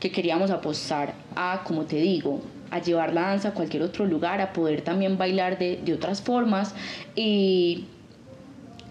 que 0.00 0.10
queríamos 0.10 0.50
apostar 0.50 1.14
a, 1.36 1.62
como 1.64 1.84
te 1.84 1.96
digo, 1.96 2.40
a 2.70 2.80
llevar 2.80 3.12
la 3.12 3.22
danza 3.22 3.48
a 3.48 3.54
cualquier 3.54 3.82
otro 3.82 4.06
lugar, 4.06 4.40
a 4.40 4.52
poder 4.52 4.82
también 4.82 5.18
bailar 5.18 5.58
de, 5.58 5.80
de 5.84 5.92
otras 5.92 6.22
formas 6.22 6.74
y 7.14 7.86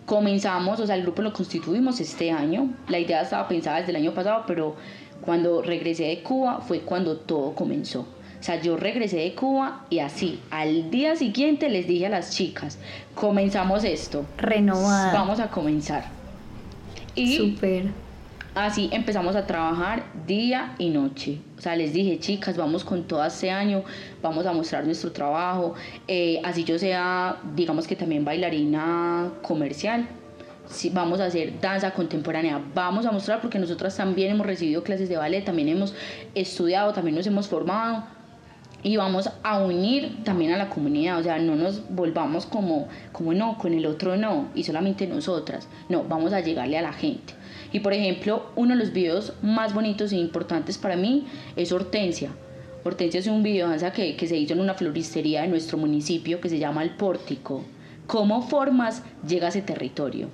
comenzamos, 0.05 0.79
o 0.79 0.87
sea, 0.87 0.95
el 0.95 1.03
grupo 1.03 1.21
lo 1.21 1.31
constituimos 1.31 1.99
este 1.99 2.31
año, 2.31 2.73
la 2.87 2.97
idea 2.97 3.21
estaba 3.21 3.47
pensada 3.47 3.77
desde 3.77 3.91
el 3.91 3.97
año 3.97 4.13
pasado, 4.13 4.43
pero 4.47 4.75
cuando 5.21 5.61
regresé 5.61 6.05
de 6.05 6.23
Cuba 6.23 6.61
fue 6.61 6.81
cuando 6.81 7.17
todo 7.17 7.53
comenzó. 7.53 8.01
O 8.39 8.43
sea, 8.43 8.61
yo 8.61 8.77
regresé 8.77 9.17
de 9.17 9.35
Cuba 9.35 9.85
y 9.89 9.99
así, 9.99 10.39
al 10.49 10.89
día 10.89 11.15
siguiente 11.15 11.69
les 11.69 11.87
dije 11.87 12.07
a 12.07 12.09
las 12.09 12.31
chicas, 12.31 12.79
comenzamos 13.13 13.83
esto. 13.83 14.25
Renovada. 14.37 15.13
Vamos 15.13 15.39
a 15.39 15.49
comenzar. 15.49 16.05
Y 17.15 17.37
Súper. 17.37 17.91
Así 18.55 18.89
empezamos 18.91 19.35
a 19.35 19.45
trabajar 19.45 20.03
día 20.27 20.75
y 20.77 20.89
noche. 20.89 21.39
O 21.57 21.61
sea, 21.61 21.75
les 21.75 21.93
dije, 21.93 22.19
chicas, 22.19 22.57
vamos 22.57 22.83
con 22.83 23.03
todo 23.03 23.23
este 23.25 23.51
año, 23.51 23.83
vamos 24.21 24.45
a 24.45 24.53
mostrar 24.53 24.85
nuestro 24.85 25.11
trabajo. 25.11 25.75
Eh, 26.07 26.41
así 26.43 26.63
yo 26.63 26.79
sea, 26.79 27.37
digamos 27.55 27.87
que 27.87 27.95
también 27.95 28.25
bailarina 28.25 29.31
comercial. 29.41 30.07
Vamos 30.91 31.19
a 31.19 31.25
hacer 31.25 31.59
danza 31.59 31.91
contemporánea, 31.91 32.61
vamos 32.75 33.07
a 33.07 33.11
mostrar 33.11 33.41
porque 33.41 33.57
nosotras 33.57 33.97
también 33.97 34.31
hemos 34.31 34.45
recibido 34.45 34.83
clases 34.83 35.09
de 35.09 35.17
ballet, 35.17 35.43
también 35.43 35.67
hemos 35.67 35.95
estudiado, 36.35 36.93
también 36.93 37.15
nos 37.15 37.25
hemos 37.25 37.47
formado 37.47 38.03
y 38.83 38.95
vamos 38.95 39.29
a 39.43 39.63
unir 39.63 40.23
también 40.23 40.53
a 40.53 40.57
la 40.57 40.69
comunidad, 40.69 41.19
o 41.19 41.23
sea, 41.23 41.39
no 41.39 41.55
nos 41.55 41.89
volvamos 41.89 42.45
como, 42.45 42.87
como 43.11 43.33
no, 43.33 43.57
con 43.57 43.73
el 43.73 43.85
otro 43.85 44.15
no, 44.15 44.49
y 44.55 44.63
solamente 44.63 45.05
nosotras, 45.07 45.67
no, 45.89 46.03
vamos 46.03 46.33
a 46.33 46.39
llegarle 46.39 46.77
a 46.77 46.81
la 46.81 46.93
gente. 46.93 47.33
Y 47.71 47.81
por 47.81 47.93
ejemplo, 47.93 48.47
uno 48.55 48.75
de 48.75 48.79
los 48.79 48.93
videos 48.93 49.33
más 49.41 49.73
bonitos 49.73 50.11
e 50.11 50.17
importantes 50.17 50.77
para 50.77 50.95
mí 50.95 51.27
es 51.55 51.71
Hortensia. 51.71 52.31
Hortensia 52.83 53.19
es 53.19 53.27
un 53.27 53.43
video 53.43 53.67
de 53.67 53.71
danza 53.71 53.91
que, 53.91 54.15
que 54.15 54.27
se 54.27 54.37
hizo 54.37 54.53
en 54.53 54.61
una 54.61 54.73
floristería 54.73 55.41
de 55.41 55.47
nuestro 55.49 55.77
municipio 55.77 56.39
que 56.41 56.49
se 56.49 56.59
llama 56.59 56.83
El 56.83 56.91
Pórtico. 56.91 57.63
¿Cómo 58.07 58.41
formas 58.41 59.03
llega 59.27 59.47
a 59.47 59.49
ese 59.49 59.61
territorio? 59.61 60.29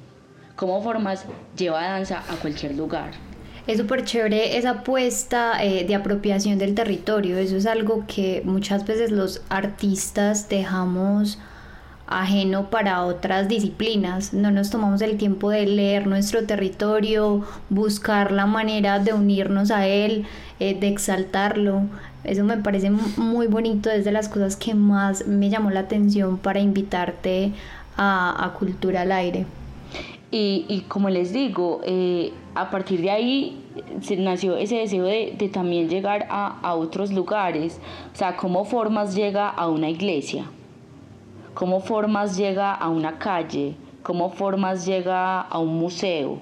¿Cómo 0.56 0.82
formas 0.82 1.26
lleva 1.58 1.84
danza 1.84 2.24
a 2.30 2.36
cualquier 2.38 2.76
lugar? 2.76 3.12
Es 3.68 3.80
súper 3.80 4.06
chévere 4.06 4.58
esa 4.58 4.70
apuesta 4.70 5.64
eh, 5.64 5.86
de 5.86 5.96
apropiación 5.96 6.58
del 6.60 6.76
territorio. 6.76 7.38
Eso 7.38 7.58
es 7.58 7.66
algo 7.66 8.06
que 8.08 8.42
muchas 8.46 8.86
veces 8.86 9.12
los 9.12 9.42
artistas 9.50 10.48
dejamos 10.48 11.40
ajeno 12.08 12.70
para 12.70 13.04
otras 13.04 13.48
disciplinas. 13.48 14.34
No 14.34 14.52
nos 14.52 14.70
tomamos 14.70 15.02
el 15.02 15.18
tiempo 15.18 15.50
de 15.50 15.66
leer 15.66 16.08
nuestro 16.08 16.46
territorio, 16.46 17.44
buscar 17.70 18.32
la 18.32 18.46
manera 18.46 19.00
de 19.00 19.14
unirnos 19.14 19.72
a 19.72 19.88
él, 19.88 20.26
eh, 20.60 20.78
de 20.80 20.88
exaltarlo. 20.88 21.84
Eso 22.24 22.44
me 22.44 22.58
parece 22.58 22.90
muy 22.90 23.48
bonito, 23.48 23.90
es 23.90 24.06
de 24.06 24.12
las 24.12 24.30
cosas 24.30 24.56
que 24.56 24.74
más 24.74 25.28
me 25.28 25.50
llamó 25.50 25.70
la 25.70 25.82
atención 25.82 26.38
para 26.38 26.60
invitarte 26.60 27.54
a, 27.98 28.46
a 28.46 28.54
Cultura 28.54 29.02
al 29.02 29.12
Aire. 29.12 29.46
Y, 30.38 30.84
como 30.90 31.10
les 31.10 31.32
digo, 31.32 31.80
eh, 31.86 32.34
a 32.56 32.70
partir 32.70 33.00
de 33.00 33.10
ahí 33.10 33.64
se 34.02 34.18
nació 34.18 34.58
ese 34.58 34.76
deseo 34.76 35.06
de, 35.06 35.34
de 35.38 35.48
también 35.48 35.88
llegar 35.88 36.28
a, 36.30 36.60
a, 36.62 36.76
otros 36.76 37.14
lugares. 37.14 37.80
O 38.14 38.18
sea, 38.18 38.36
cómo 38.36 38.66
Formas 38.66 39.16
llega 39.16 39.48
a 39.48 39.70
una 39.70 39.90
iglesia, 39.90 40.46
cómo 41.56 41.80
Formas 41.80 42.38
llega 42.38 42.74
a 42.74 42.90
una 42.90 43.18
calle, 43.18 43.76
cómo 44.04 44.30
Formas 44.30 44.86
llega 44.86 45.42
a 45.42 45.58
un 45.58 45.80
museo, 45.80 46.40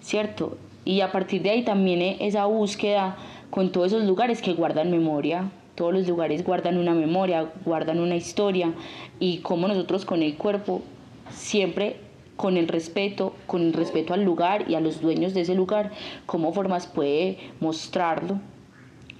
¿cierto? 0.00 0.58
Y 0.84 1.00
a 1.00 1.12
partir 1.12 1.42
de 1.42 1.50
ahí 1.50 1.64
también 1.64 2.16
esa 2.20 2.44
búsqueda 2.46 3.16
con 3.50 3.70
todos 3.70 3.86
esos 3.86 4.04
lugares 4.04 4.42
que 4.42 4.52
guardan 4.52 4.90
memoria. 4.90 5.50
Todos 5.76 5.94
los 5.94 6.08
lugares 6.08 6.44
guardan 6.44 6.76
una 6.76 6.92
memoria, 6.92 7.50
guardan 7.64 7.98
una 8.00 8.16
historia 8.16 8.74
y 9.18 9.38
cómo 9.38 9.68
nosotros 9.68 10.04
con 10.04 10.22
el 10.22 10.36
cuerpo 10.36 10.82
siempre 11.30 11.96
con 12.36 12.56
el 12.56 12.66
respeto, 12.66 13.34
con 13.46 13.62
el 13.62 13.72
respeto 13.72 14.12
al 14.12 14.24
lugar 14.24 14.68
y 14.68 14.74
a 14.74 14.80
los 14.80 15.00
dueños 15.00 15.32
de 15.32 15.42
ese 15.42 15.54
lugar, 15.54 15.92
cómo 16.26 16.52
Formas 16.52 16.88
puede 16.88 17.38
mostrarlo 17.60 18.40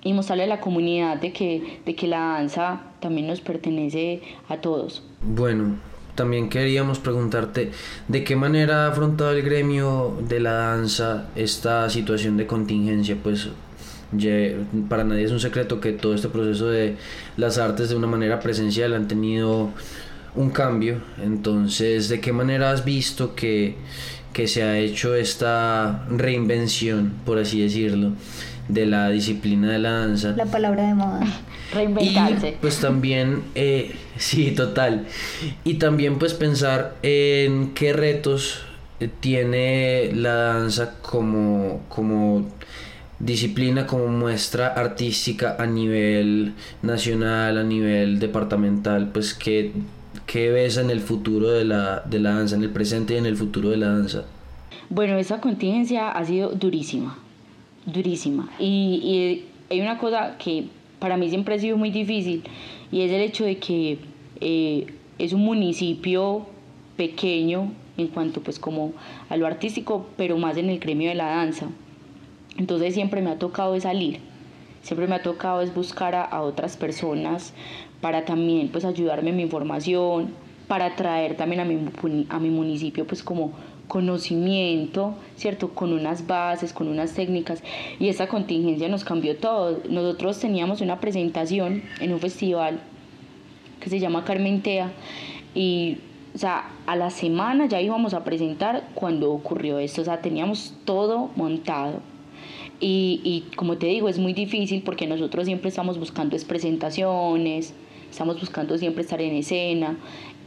y 0.05 0.13
mostrarle 0.13 0.45
a 0.45 0.49
la 0.49 0.61
comunidad 0.61 1.19
de 1.19 1.33
que, 1.33 1.81
de 1.85 1.95
que 1.95 2.07
la 2.07 2.19
danza 2.19 2.83
también 3.01 3.27
nos 3.27 3.41
pertenece 3.41 4.23
a 4.49 4.59
todos. 4.59 5.03
Bueno, 5.23 5.77
también 6.15 6.49
queríamos 6.49 6.99
preguntarte 6.99 7.71
de 8.09 8.25
qué 8.25 8.37
manera 8.37 8.87
ha 8.87 8.89
afrontado 8.89 9.31
el 9.31 9.43
gremio 9.43 10.17
de 10.29 10.41
la 10.41 10.53
danza 10.53 11.29
esta 11.37 11.89
situación 11.89 12.37
de 12.37 12.47
contingencia, 12.47 13.17
pues 13.23 13.49
para 14.91 15.05
nadie 15.05 15.25
es 15.25 15.31
un 15.31 15.41
secreto 15.41 15.81
que 15.81 15.93
todo 15.93 16.15
este 16.15 16.29
proceso 16.29 16.69
de 16.69 16.97
las 17.37 17.57
artes 17.57 17.89
de 17.89 17.97
una 17.97 18.07
manera 18.07 18.41
presencial 18.41 18.93
han 18.93 19.09
tenido 19.09 19.71
un 20.35 20.51
cambio. 20.51 21.01
Entonces, 21.23 22.09
¿de 22.09 22.21
qué 22.21 22.33
manera 22.33 22.71
has 22.71 22.85
visto 22.85 23.35
que, 23.35 23.77
que 24.33 24.49
se 24.49 24.63
ha 24.63 24.79
hecho 24.79 25.15
esta 25.15 26.05
reinvención, 26.11 27.15
por 27.25 27.39
así 27.39 27.63
decirlo, 27.63 28.13
de 28.69 28.87
la 28.87 29.09
disciplina 29.11 29.71
de 29.71 29.79
la 29.79 29.91
danza? 29.93 30.35
La 30.37 30.47
palabra 30.47 30.87
de 30.87 30.95
moda. 30.95 31.21
Reinventarse. 31.75 32.51
Y 32.51 32.53
pues 32.61 32.81
también, 32.81 33.43
eh, 33.55 33.95
sí, 34.17 34.53
total. 34.53 35.07
Y 35.65 35.75
también 35.75 36.19
pues 36.19 36.35
pensar 36.35 36.97
en 37.03 37.75
qué 37.75 37.93
retos 37.93 38.63
tiene 39.21 40.13
la 40.15 40.35
danza 40.35 40.95
como, 41.03 41.83
como 41.89 42.47
disciplina 43.19 43.87
como 43.87 44.07
muestra 44.09 44.69
artística 44.69 45.57
a 45.59 45.67
nivel 45.67 46.55
nacional, 46.83 47.59
a 47.59 47.65
nivel 47.65 48.19
departamental, 48.21 49.09
pues 49.13 49.35
que 49.35 49.73
¿Qué 50.27 50.51
ves 50.51 50.77
en 50.77 50.91
el 50.91 51.01
futuro 51.01 51.51
de 51.51 51.65
la, 51.65 52.01
de 52.01 52.19
la 52.19 52.35
danza, 52.35 52.57
en 52.57 52.63
el 52.63 52.71
presente 52.71 53.15
y 53.15 53.17
en 53.17 53.27
el 53.27 53.37
futuro 53.37 53.71
de 53.71 53.77
la 53.77 53.89
danza? 53.89 54.25
Bueno, 54.89 55.17
esa 55.17 55.41
contingencia 55.41 56.11
ha 56.11 56.25
sido 56.25 56.51
durísima, 56.51 57.19
durísima. 57.87 58.51
Y, 58.59 58.65
y, 58.69 59.45
hay 59.71 59.81
una 59.81 59.99
cosa 59.99 60.37
que 60.39 60.67
para 60.99 61.17
mí 61.17 61.29
siempre 61.31 61.55
ha 61.55 61.59
sido 61.59 61.77
muy 61.77 61.91
difícil 61.91 62.43
y 62.91 63.01
es 63.01 63.11
el 63.11 63.23
hecho 63.23 63.45
de 63.45 63.57
que 63.57 63.99
eh, 64.41 64.87
es 65.19 65.33
un 65.33 65.43
municipio 65.45 66.47
pequeño 66.97 67.73
en 67.97 68.09
cuanto 68.09 68.43
pues 68.43 68.59
como 68.59 68.93
a 69.29 69.37
lo 69.37 69.47
artístico, 69.47 70.07
pero 70.17 70.37
más 70.37 70.57
en 70.57 70.69
el 70.69 70.79
gremio 70.79 71.09
de 71.09 71.15
la 71.15 71.27
danza. 71.27 71.69
Entonces 72.59 72.95
siempre 72.95 73.23
me 73.23 73.31
ha 73.31 73.39
tocado 73.39 73.79
salir, 73.81 74.21
siempre 74.83 75.07
me 75.07 75.15
ha 75.15 75.23
tocado 75.23 75.63
es 75.63 75.75
buscar 75.75 76.15
a, 76.15 76.43
otras 76.43 76.77
personas 76.77 77.55
para 78.01 78.25
también 78.25 78.69
pues 78.69 78.85
ayudarme 78.85 79.31
en 79.31 79.37
mi 79.37 79.43
información, 79.43 80.35
para 80.69 80.97
traer 80.97 81.37
también 81.37 81.61
a 81.61 81.65
mi, 81.65 81.79
a 82.29 82.39
mi 82.39 82.51
municipio 82.51 83.07
pues 83.07 83.23
como 83.23 83.53
conocimiento, 83.89 85.15
¿cierto? 85.37 85.71
Con 85.71 85.93
unas 85.93 86.27
bases, 86.27 86.73
con 86.73 86.89
unas 86.89 87.15
técnicas. 87.15 87.63
Y 87.99 88.09
esta 88.09 88.29
contingencia 88.29 88.89
nos 88.89 89.05
cambió 89.05 89.37
todo. 89.37 89.81
Nosotros 89.89 90.39
teníamos 90.39 90.81
una 90.81 91.01
presentación 91.01 91.83
en 92.01 92.13
un 92.13 92.21
festival 92.21 92.81
que 93.81 93.91
se 93.91 93.99
llama 93.99 94.25
Carmentea 94.25 94.93
y 95.55 95.99
o 96.35 96.39
sea, 96.39 96.71
a 96.87 96.97
la 96.97 97.11
semana 97.11 97.67
ya 97.67 97.81
íbamos 97.83 98.15
a 98.15 98.25
presentar 98.25 98.89
cuando 98.95 99.31
ocurrió 99.33 99.79
esto, 99.79 100.01
o 100.01 100.05
sea, 100.05 100.23
teníamos 100.23 100.75
todo 100.87 101.31
montado. 101.37 102.01
Y, 102.81 103.21
y 103.23 103.55
como 103.55 103.77
te 103.77 103.87
digo, 103.87 104.09
es 104.09 104.19
muy 104.19 104.33
difícil 104.33 104.83
porque 104.83 105.07
nosotros 105.07 105.45
siempre 105.45 105.69
estamos 105.69 105.99
buscando 105.99 106.35
es 106.35 106.47
presentaciones, 106.47 107.75
estamos 108.11 108.41
buscando 108.41 108.79
siempre 108.79 109.03
estar 109.03 109.21
en 109.21 109.35
escena 109.35 109.99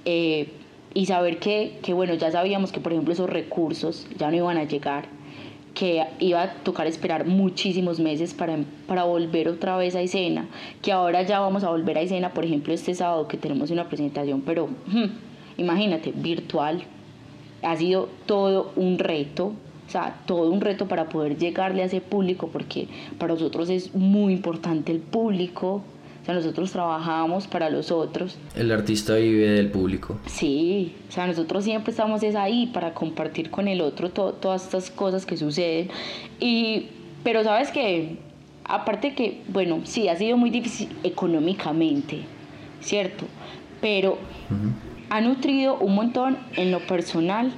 eh, 0.06 0.50
y 0.96 1.06
saber 1.06 1.38
que, 1.38 1.78
que, 1.84 1.94
bueno, 1.94 2.16
ya 2.16 2.32
sabíamos 2.32 2.72
que 2.72 2.80
por 2.80 2.94
ejemplo 2.94 3.14
esos 3.14 3.30
recursos 3.30 4.08
ya 4.18 4.32
no 4.32 4.38
iban 4.38 4.58
a 4.58 4.64
llegar, 4.64 5.06
que 5.76 6.02
iba 6.20 6.42
a 6.42 6.54
tocar 6.64 6.88
esperar 6.88 7.28
muchísimos 7.28 8.00
meses 8.00 8.34
para, 8.34 8.58
para 8.88 9.04
volver 9.04 9.50
otra 9.50 9.76
vez 9.76 9.94
a 9.94 10.02
escena, 10.02 10.48
que 10.82 10.94
ahora 10.94 11.22
ya 11.24 11.42
vamos 11.42 11.66
a 11.66 11.70
volver 11.70 11.98
a 11.98 12.02
escena, 12.02 12.34
por 12.34 12.46
ejemplo 12.46 12.74
este 12.74 12.96
sábado 12.96 13.28
que 13.28 13.36
tenemos 13.36 13.72
una 13.72 13.90
presentación, 13.90 14.42
pero 14.42 14.68
hmm, 14.68 15.06
imagínate, 15.58 16.14
virtual, 16.16 16.84
ha 17.62 17.76
sido 17.76 18.08
todo 18.26 18.72
un 18.78 18.98
reto, 18.98 19.48
o 19.88 19.92
sea, 19.92 20.22
todo 20.26 20.50
un 20.50 20.62
reto 20.62 20.88
para 20.88 21.10
poder 21.10 21.38
llegarle 21.38 21.82
a 21.82 21.86
ese 21.86 22.00
público, 22.00 22.48
porque 22.48 22.88
para 23.18 23.34
nosotros 23.34 23.70
es 23.70 23.94
muy 23.94 24.32
importante 24.32 24.94
el 24.94 25.00
público, 25.00 25.84
o 26.26 26.28
sea, 26.28 26.34
nosotros 26.34 26.72
trabajamos 26.72 27.46
para 27.46 27.70
los 27.70 27.92
otros. 27.92 28.40
El 28.56 28.72
artista 28.72 29.14
vive 29.14 29.48
del 29.48 29.70
público. 29.70 30.18
Sí, 30.26 30.96
o 31.08 31.12
sea, 31.12 31.28
nosotros 31.28 31.64
siempre 31.64 31.92
estamos 31.92 32.24
es 32.24 32.36
ahí 32.36 32.66
para 32.74 32.96
compartir 32.96 33.52
con 33.52 33.68
el 33.68 33.80
otro 33.80 34.10
todas 34.10 34.64
estas 34.64 34.90
cosas 34.90 35.28
que 35.28 35.38
suceden. 35.38 35.90
Y, 36.40 36.88
pero 37.24 37.44
sabes 37.44 37.70
que, 37.70 38.18
aparte 38.64 39.14
que, 39.14 39.44
bueno, 39.50 39.82
sí, 39.84 40.08
ha 40.08 40.16
sido 40.16 40.36
muy 40.36 40.50
difícil 40.50 40.90
económicamente, 41.04 42.22
¿cierto? 42.82 43.26
Pero 43.80 44.18
ha 45.12 45.22
nutrido 45.22 45.78
un 45.78 45.94
montón 45.94 46.40
en 46.56 46.72
lo 46.72 46.80
personal 46.80 47.52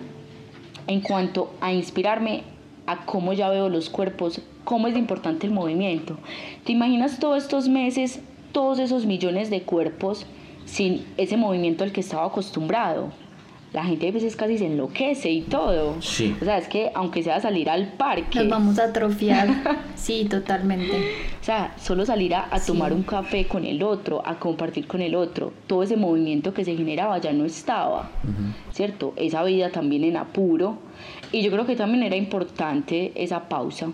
en 0.88 1.00
cuanto 1.00 1.54
a 1.62 1.72
inspirarme 1.72 2.44
a 2.86 3.06
cómo 3.06 3.32
ya 3.32 3.50
veo 3.50 3.70
los 3.70 3.90
cuerpos, 3.90 4.42
cómo 4.66 4.90
es 4.90 4.98
importante 4.98 5.48
el 5.48 5.54
movimiento. 5.54 6.18
¿Te 6.66 6.74
imaginas 6.74 7.18
todos 7.18 7.44
estos 7.44 7.70
meses 7.70 8.20
todos 8.58 8.80
esos 8.80 9.06
millones 9.06 9.52
de 9.52 9.62
cuerpos 9.62 10.26
sin 10.66 11.06
ese 11.18 11.38
movimiento 11.38 11.84
al 11.84 11.92
que 11.92 12.00
estaba 12.00 12.26
acostumbrado. 12.26 13.10
La 13.72 13.86
gente 13.86 14.08
a 14.08 14.12
veces 14.12 14.36
casi 14.36 14.58
se 14.58 14.66
enloquece 14.66 15.30
y 15.30 15.42
todo. 15.42 16.02
Sí. 16.02 16.36
O 16.42 16.44
sea, 16.44 16.58
es 16.58 16.68
que 16.68 16.90
aunque 16.96 17.22
sea 17.22 17.40
salir 17.40 17.70
al 17.70 17.94
parque. 17.94 18.40
Nos 18.40 18.50
vamos 18.50 18.80
a 18.80 18.86
atrofiar. 18.86 19.48
sí, 19.96 20.26
totalmente. 20.28 20.98
O 21.40 21.44
sea, 21.44 21.76
solo 21.78 22.04
salir 22.04 22.34
a, 22.34 22.50
tomar 22.66 22.94
un 22.94 23.04
café 23.04 23.46
con 23.46 23.64
el 23.64 23.84
otro, 23.84 24.24
a 24.26 24.40
compartir 24.40 24.88
con 24.88 25.02
el 25.02 25.14
otro. 25.14 25.54
Todo 25.68 25.84
ese 25.84 25.96
movimiento 25.96 26.56
que 26.56 26.66
se 26.66 26.76
generaba 26.76 27.20
ya 27.20 27.34
no 27.34 27.46
estaba. 27.46 28.10
¿Cierto? 28.72 29.14
Esa 29.18 29.44
vida 29.44 29.70
también 29.70 30.04
en 30.04 30.18
apuro. 30.18 30.80
Y 31.32 31.44
yo 31.44 31.52
creo 31.52 31.68
que 31.68 31.76
también 31.76 32.02
era 32.02 32.16
importante 32.16 33.12
esa 33.14 33.50
pausa. 33.50 33.92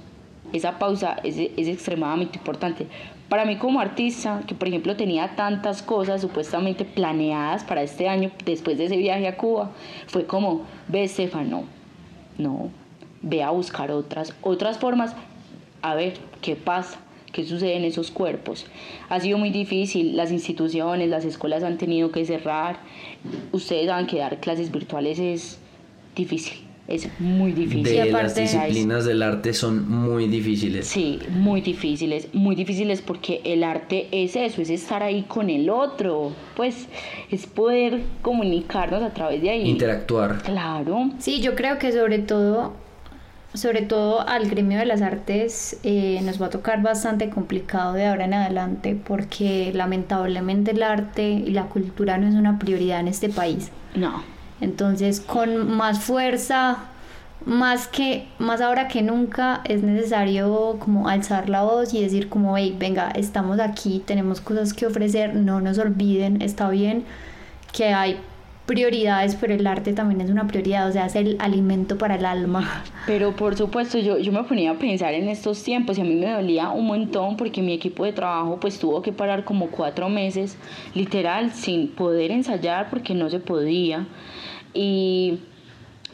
Esa 0.53 0.79
pausa 0.79 1.17
es, 1.21 1.35
es 1.37 1.67
extremadamente 1.67 2.37
importante 2.37 2.87
para 3.33 3.45
mí 3.45 3.55
como 3.55 3.79
artista, 3.79 4.43
que 4.45 4.53
por 4.53 4.67
ejemplo 4.67 4.95
tenía 4.95 5.35
tantas 5.35 5.81
cosas 5.81 6.21
supuestamente 6.21 6.85
planeadas 6.85 7.63
para 7.63 7.81
este 7.81 8.07
año 8.07 8.29
después 8.45 8.77
de 8.77 8.85
ese 8.85 8.95
viaje 8.95 9.27
a 9.27 9.37
Cuba, 9.37 9.71
fue 10.05 10.27
como, 10.27 10.67
ve 10.87 11.05
Estefano, 11.05 11.63
no, 12.37 12.69
ve 13.23 13.41
a 13.41 13.49
buscar 13.49 13.89
otras, 13.89 14.35
otras 14.43 14.77
formas, 14.77 15.15
a 15.81 15.95
ver 15.95 16.13
qué 16.43 16.55
pasa, 16.55 16.99
qué 17.31 17.43
sucede 17.43 17.75
en 17.75 17.85
esos 17.85 18.11
cuerpos. 18.11 18.67
Ha 19.09 19.19
sido 19.19 19.39
muy 19.39 19.49
difícil, 19.49 20.15
las 20.15 20.31
instituciones, 20.31 21.09
las 21.09 21.25
escuelas 21.25 21.63
han 21.63 21.79
tenido 21.79 22.11
que 22.11 22.25
cerrar, 22.25 22.81
ustedes 23.51 23.87
saben 23.87 24.05
que 24.05 24.19
dar 24.19 24.41
clases 24.41 24.71
virtuales 24.71 25.17
es 25.17 25.59
difícil 26.15 26.72
es 26.87 27.07
muy 27.19 27.53
difícil. 27.53 27.83
De 27.83 28.11
las 28.11 28.35
disciplinas 28.35 29.05
del 29.05 29.23
arte 29.23 29.53
son 29.53 29.89
muy 29.89 30.27
difíciles. 30.27 30.87
Sí, 30.87 31.19
muy 31.29 31.61
difíciles, 31.61 32.27
muy 32.33 32.55
difíciles 32.55 33.01
porque 33.01 33.41
el 33.45 33.63
arte 33.63 34.07
es 34.11 34.35
eso, 34.35 34.61
es 34.61 34.69
estar 34.69 35.01
ahí 35.01 35.23
con 35.23 35.49
el 35.49 35.69
otro, 35.69 36.33
pues 36.55 36.87
es 37.31 37.45
poder 37.45 38.01
comunicarnos 38.21 39.01
a 39.01 39.13
través 39.13 39.41
de 39.41 39.49
ahí. 39.51 39.69
Interactuar. 39.69 40.41
Claro. 40.43 41.11
Sí, 41.19 41.39
yo 41.41 41.55
creo 41.55 41.79
que 41.79 41.93
sobre 41.93 42.19
todo, 42.19 42.73
sobre 43.53 43.83
todo 43.83 44.27
al 44.27 44.49
gremio 44.49 44.77
de 44.77 44.85
las 44.85 45.01
artes 45.01 45.79
eh, 45.83 46.19
nos 46.23 46.41
va 46.41 46.47
a 46.47 46.49
tocar 46.49 46.81
bastante 46.81 47.29
complicado 47.29 47.93
de 47.93 48.07
ahora 48.07 48.25
en 48.25 48.33
adelante 48.33 48.97
porque 49.01 49.71
lamentablemente 49.73 50.71
el 50.71 50.83
arte 50.83 51.29
y 51.29 51.51
la 51.51 51.67
cultura 51.67 52.17
no 52.17 52.27
es 52.27 52.35
una 52.35 52.59
prioridad 52.59 52.99
en 52.99 53.07
este 53.07 53.29
país. 53.29 53.71
No 53.95 54.32
entonces, 54.63 55.19
con 55.19 55.75
más 55.75 55.99
fuerza, 55.99 56.77
más 57.45 57.87
que 57.87 58.27
más 58.39 58.61
ahora 58.61 58.87
que 58.87 59.01
nunca 59.01 59.61
es 59.65 59.83
necesario 59.83 60.77
como 60.79 61.09
alzar 61.09 61.49
la 61.49 61.63
voz 61.63 61.93
y 61.93 62.01
decir 62.01 62.29
como, 62.29 62.57
hey, 62.57 62.75
venga, 62.79 63.11
estamos 63.11 63.59
aquí, 63.59 64.01
tenemos 64.05 64.39
cosas 64.41 64.73
que 64.73 64.85
ofrecer, 64.85 65.35
no 65.35 65.59
nos 65.61 65.77
olviden, 65.77 66.41
está 66.41 66.69
bien 66.69 67.03
que 67.73 67.87
hay 67.87 68.17
prioridades, 68.65 69.35
pero 69.35 69.53
el 69.53 69.67
arte 69.67 69.91
también 69.91 70.21
es 70.21 70.29
una 70.29 70.47
prioridad, 70.47 70.87
o 70.87 70.91
sea, 70.91 71.07
es 71.07 71.15
el 71.15 71.35
alimento 71.39 71.97
para 71.97 72.15
el 72.15 72.25
alma. 72.25 72.83
Pero 73.05 73.35
por 73.35 73.57
supuesto, 73.57 73.99
yo, 73.99 74.17
yo 74.17 74.31
me 74.31 74.43
ponía 74.43 74.71
a 74.71 74.75
pensar 74.75 75.13
en 75.13 75.27
estos 75.27 75.61
tiempos 75.63 75.97
y 75.97 76.01
a 76.01 76.03
mí 76.05 76.15
me 76.15 76.31
dolía 76.31 76.69
un 76.69 76.85
montón 76.85 77.35
porque 77.35 77.61
mi 77.61 77.73
equipo 77.73 78.05
de 78.05 78.13
trabajo 78.13 78.57
pues 78.61 78.79
tuvo 78.79 79.01
que 79.01 79.11
parar 79.11 79.43
como 79.43 79.67
cuatro 79.67 80.07
meses, 80.07 80.57
literal, 80.95 81.51
sin 81.51 81.89
poder 81.89 82.31
ensayar 82.31 82.89
porque 82.89 83.13
no 83.13 83.29
se 83.29 83.39
podía. 83.39 84.07
Y, 84.73 85.39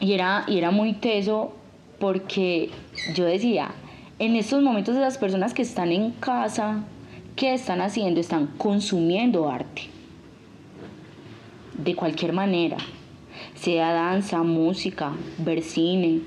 era, 0.00 0.44
y 0.46 0.58
era 0.58 0.70
muy 0.70 0.94
teso 0.94 1.52
porque 1.98 2.70
yo 3.14 3.24
decía, 3.24 3.72
en 4.18 4.36
estos 4.36 4.62
momentos 4.62 4.94
de 4.94 5.00
las 5.00 5.18
personas 5.18 5.54
que 5.54 5.62
están 5.62 5.92
en 5.92 6.10
casa, 6.12 6.84
¿qué 7.36 7.54
están 7.54 7.80
haciendo? 7.80 8.20
Están 8.20 8.48
consumiendo 8.58 9.48
arte. 9.48 9.82
De 11.74 11.94
cualquier 11.94 12.32
manera. 12.32 12.76
Sea 13.54 13.92
danza, 13.92 14.42
música, 14.42 15.12
ver 15.38 15.62
cine, 15.62 16.20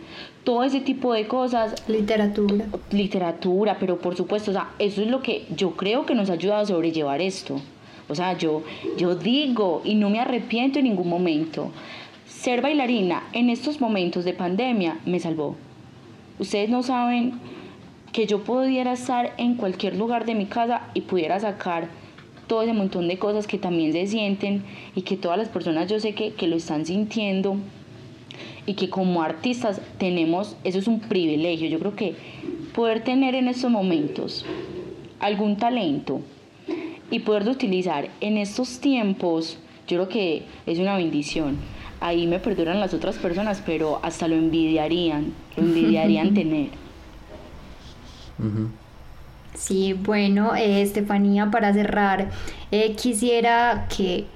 todo 0.44 0.64
ese 0.64 0.82
tipo 0.82 1.14
de 1.14 1.28
cosas. 1.28 1.88
Literatura. 1.88 2.66
Literatura, 2.92 3.78
pero 3.80 3.98
por 4.00 4.16
supuesto, 4.16 4.52
o 4.52 4.54
sea, 4.54 4.70
eso 4.80 5.02
es 5.02 5.08
lo 5.08 5.22
que 5.22 5.46
yo 5.56 5.72
creo 5.72 6.06
que 6.06 6.16
nos 6.16 6.30
ha 6.30 6.34
ayudado 6.34 6.62
a 6.62 6.66
sobrellevar 6.66 7.22
esto. 7.22 7.62
O 8.10 8.16
sea, 8.16 8.38
yo, 8.38 8.64
yo 8.98 9.16
digo 9.16 9.82
y 9.86 9.96
no 9.96 10.10
me 10.10 10.20
arrepiento 10.20 10.80
en 10.80 10.86
ningún 10.86 11.08
momento. 11.08 11.72
Ser 12.44 12.62
bailarina 12.62 13.24
en 13.32 13.50
estos 13.50 13.80
momentos 13.80 14.26
de 14.26 14.34
pandemia 14.34 15.00
me 15.06 15.18
salvó. 15.22 15.56
Ustedes 16.40 16.70
no 16.70 16.84
saben 16.84 17.40
que 18.12 18.28
yo 18.28 18.44
pudiera 18.44 18.92
estar 18.92 19.34
en 19.38 19.56
cualquier 19.56 19.96
lugar 19.96 20.26
de 20.26 20.36
mi 20.36 20.46
casa 20.48 20.82
y 20.94 21.00
pudiera 21.00 21.40
sacar 21.40 21.88
todo 22.48 22.64
ese 22.64 22.74
montón 22.74 23.08
de 23.08 23.18
cosas 23.18 23.48
que 23.48 23.58
también 23.58 23.94
se 23.94 24.08
sienten 24.08 24.62
y 24.94 25.04
que 25.04 25.16
todas 25.16 25.38
las 25.38 25.48
personas 25.48 25.90
yo 25.90 26.02
sé 26.02 26.16
que, 26.16 26.34
que 26.34 26.48
lo 26.48 26.58
están 26.58 26.86
sintiendo 26.86 27.56
y 28.66 28.74
que 28.74 28.90
como 28.90 29.24
artistas 29.24 29.80
tenemos, 29.98 30.58
eso 30.66 30.80
es 30.80 30.88
un 30.90 31.00
privilegio. 31.00 31.70
Yo 31.70 31.80
creo 31.80 31.96
que 31.96 32.14
poder 32.76 33.06
tener 33.06 33.36
en 33.36 33.48
estos 33.48 33.72
momentos 33.72 34.46
algún 35.22 35.56
talento 35.56 36.20
y 37.10 37.20
poderlo 37.20 37.52
utilizar 37.52 38.10
en 38.20 38.38
estos 38.38 38.82
tiempos, 38.82 39.60
yo 39.88 39.96
creo 39.96 40.10
que 40.10 40.44
es 40.66 40.78
una 40.80 40.98
bendición 40.98 41.58
ahí 42.04 42.28
me 42.28 42.38
perduran 42.38 42.82
las 42.82 42.94
otras 42.94 43.16
personas, 43.16 43.64
pero 43.66 44.00
hasta 44.04 44.28
lo 44.28 44.36
envidiarían, 44.36 45.34
lo 45.56 45.64
envidiarían 45.64 46.34
tener. 46.36 46.68
Sí, 49.56 49.94
bueno, 49.94 50.54
eh, 50.54 50.82
Estefanía, 50.82 51.50
para 51.50 51.72
cerrar, 51.74 52.30
eh, 52.72 52.94
quisiera 52.96 53.88
que, 53.96 54.28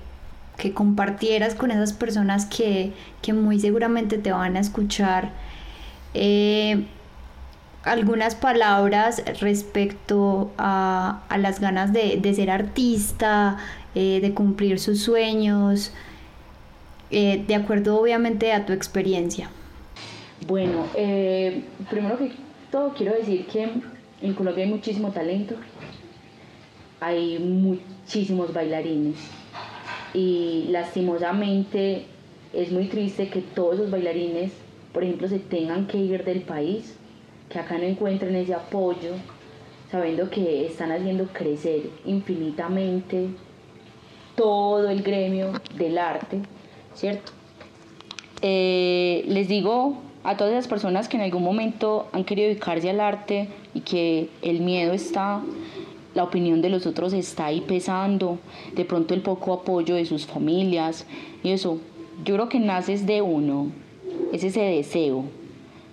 compartieras 0.73 1.55
con 1.55 1.69
esas 1.69 1.91
personas 1.91 2.45
que, 2.45 2.93
muy 3.33 3.59
seguramente 3.59 4.17
te 4.17 4.31
van 4.31 4.55
a 4.55 4.61
escuchar 4.61 5.31
eh, 6.13 6.85
algunas 7.83 8.35
palabras 8.35 9.21
respecto 9.41 10.51
a, 10.57 11.21
las 11.37 11.59
ganas 11.59 11.91
de, 11.91 12.17
de 12.21 12.33
ser 12.33 12.49
artista, 12.49 13.57
de 13.93 14.31
cumplir 14.35 14.79
sus 14.79 15.01
sueños, 15.01 15.91
eh, 17.09 17.43
de 17.47 17.55
acuerdo 17.55 17.99
obviamente 17.99 18.51
a 18.51 18.65
tu 18.65 18.73
experiencia. 18.73 19.49
Bueno, 20.45 20.85
eh, 20.95 21.63
primero 21.89 22.17
que 22.17 22.31
todo 22.71 22.93
quiero 22.93 23.13
decir 23.13 23.47
que 23.47 23.69
en 24.21 24.33
Colombia 24.33 24.65
hay 24.65 24.69
muchísimo 24.69 25.11
talento, 25.11 25.55
hay 26.99 27.39
muchísimos 27.39 28.53
bailarines 28.53 29.15
y 30.13 30.65
lastimosamente 30.69 32.05
es 32.53 32.71
muy 32.71 32.85
triste 32.85 33.29
que 33.29 33.41
todos 33.41 33.75
esos 33.75 33.91
bailarines, 33.91 34.51
por 34.93 35.03
ejemplo, 35.03 35.27
se 35.27 35.39
tengan 35.39 35.87
que 35.87 35.97
ir 35.97 36.23
del 36.23 36.41
país, 36.41 36.97
que 37.49 37.59
acá 37.59 37.77
no 37.77 37.83
encuentren 37.83 38.35
ese 38.35 38.53
apoyo, 38.53 39.13
sabiendo 39.91 40.29
que 40.29 40.65
están 40.65 40.91
haciendo 40.91 41.27
crecer 41.27 41.89
infinitamente 42.05 43.27
todo 44.35 44.89
el 44.89 45.01
gremio 45.01 45.53
del 45.77 45.97
arte 45.97 46.41
¿cierto? 46.97 47.31
Eh, 48.41 49.23
les 49.27 49.47
digo 49.47 49.97
a 50.23 50.35
todas 50.35 50.53
esas 50.53 50.67
personas 50.67 51.07
que 51.07 51.17
en 51.17 51.23
algún 51.23 51.43
momento 51.43 52.07
han 52.11 52.23
querido 52.23 52.49
dedicarse 52.49 52.89
al 52.89 52.99
arte 52.99 53.47
y 53.73 53.81
que 53.81 54.29
el 54.41 54.61
miedo 54.61 54.93
está, 54.93 55.41
la 56.15 56.23
opinión 56.23 56.61
de 56.61 56.69
los 56.69 56.85
otros 56.85 57.13
está 57.13 57.45
ahí 57.45 57.61
pesando, 57.61 58.39
de 58.75 58.83
pronto 58.83 59.13
el 59.13 59.21
poco 59.21 59.53
apoyo 59.53 59.95
de 59.95 60.05
sus 60.05 60.25
familias 60.25 61.05
y 61.43 61.51
eso, 61.51 61.79
yo 62.25 62.33
creo 62.35 62.49
que 62.49 62.59
naces 62.59 63.05
de 63.05 63.21
uno, 63.21 63.71
es 64.33 64.43
ese 64.43 64.61
deseo, 64.61 65.23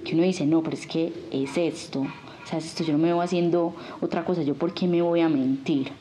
que 0.04 0.14
uno 0.14 0.24
dice, 0.24 0.46
no, 0.46 0.62
pero 0.62 0.74
es 0.74 0.86
que 0.86 1.12
es 1.30 1.56
esto, 1.56 2.00
o 2.00 2.46
sea, 2.46 2.58
esto 2.58 2.82
yo 2.82 2.92
no 2.92 2.98
me 2.98 3.12
voy 3.12 3.24
haciendo 3.24 3.74
otra 4.00 4.24
cosa, 4.24 4.42
yo 4.42 4.54
por 4.54 4.74
qué 4.74 4.86
me 4.86 5.00
voy 5.00 5.20
a 5.20 5.28
mentir. 5.28 5.92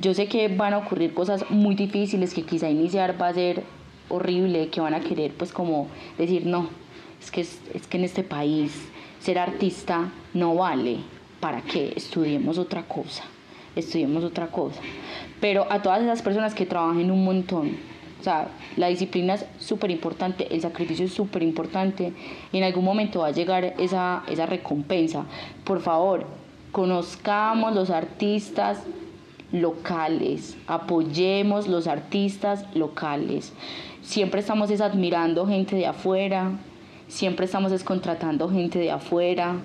Yo 0.00 0.12
sé 0.12 0.26
que 0.26 0.48
van 0.48 0.72
a 0.72 0.78
ocurrir 0.78 1.14
cosas 1.14 1.48
muy 1.50 1.76
difíciles 1.76 2.34
que 2.34 2.42
quizá 2.42 2.68
iniciar 2.68 3.20
va 3.20 3.28
a 3.28 3.34
ser 3.34 3.62
horrible 4.08 4.68
que 4.68 4.80
van 4.80 4.94
a 4.94 5.00
querer 5.00 5.32
pues 5.32 5.52
como 5.52 5.88
decir 6.18 6.46
no, 6.46 6.68
es 7.22 7.30
que, 7.30 7.40
es, 7.40 7.86
que 7.88 7.96
en 7.96 8.04
este 8.04 8.22
país 8.22 8.88
ser 9.20 9.38
artista 9.38 10.10
no 10.34 10.54
vale 10.54 10.98
para 11.40 11.62
que 11.62 11.92
estudiemos 11.96 12.58
otra 12.58 12.82
cosa. 12.82 13.24
estudiemos 13.76 14.22
otra 14.22 14.48
cosa. 14.48 14.80
Pero 15.40 15.66
a 15.70 15.82
todas 15.82 16.02
esas 16.02 16.22
personas 16.22 16.54
que 16.54 16.64
trabajen 16.64 17.10
un 17.10 17.24
montón, 17.24 17.76
o 18.20 18.22
sea, 18.22 18.48
la 18.76 18.88
disciplina 18.88 19.34
es 19.34 19.44
súper 19.58 19.90
importante, 19.90 20.54
el 20.54 20.60
sacrificio 20.60 21.04
es 21.06 21.12
súper 21.12 21.42
importante 21.42 22.12
y 22.52 22.58
en 22.58 22.64
algún 22.64 22.84
momento 22.84 23.20
va 23.20 23.28
a 23.28 23.32
llegar 23.32 23.74
esa, 23.78 24.22
esa 24.28 24.46
recompensa. 24.46 25.26
Por 25.64 25.80
favor, 25.80 26.26
conozcamos 26.72 27.74
los 27.74 27.90
artistas 27.90 28.82
locales, 29.52 30.56
apoyemos 30.66 31.68
los 31.68 31.86
artistas 31.86 32.64
locales. 32.74 33.52
Siempre 34.04 34.40
estamos 34.40 34.70
admirando 34.82 35.46
gente 35.46 35.74
de 35.76 35.86
afuera, 35.86 36.52
siempre 37.08 37.46
estamos 37.46 37.72
descontratando 37.72 38.50
gente 38.50 38.78
de 38.78 38.90
afuera, 38.90 39.56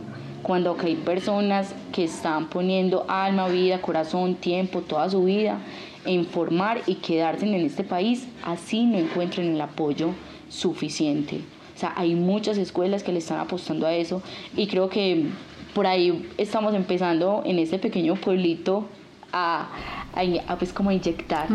cuando 0.42 0.78
hay 0.82 0.96
personas 0.96 1.76
que 1.92 2.06
están 2.06 2.48
poniendo 2.48 3.06
alma, 3.10 3.50
vida, 3.50 3.82
corazón, 3.82 4.36
tiempo, 4.36 4.80
toda 4.80 5.10
su 5.10 5.26
vida 5.26 5.60
en 6.06 6.26
formar 6.26 6.82
y 6.88 6.96
quedarse 6.96 7.46
en 7.46 7.54
este 7.56 7.84
país, 7.84 8.28
así 8.46 8.86
no 8.86 8.98
encuentren 8.98 9.54
el 9.54 9.60
apoyo 9.60 10.12
suficiente. 10.48 11.42
O 11.76 11.80
sea, 11.80 11.94
hay 11.98 12.16
muchas 12.16 12.58
escuelas 12.58 13.04
que 13.04 13.12
le 13.12 13.20
están 13.20 13.40
apostando 13.40 13.86
a 13.86 13.94
eso 13.94 14.22
y 14.56 14.68
creo 14.68 14.90
que 14.90 15.26
por 15.74 15.86
ahí 15.86 16.30
estamos 16.38 16.74
empezando 16.74 17.42
en 17.46 17.60
este 17.60 17.78
pequeño 17.78 18.16
pueblito 18.16 18.86
a, 19.32 19.70
a, 20.14 20.56
pues 20.58 20.74
como 20.74 20.92
inyectar 20.92 21.48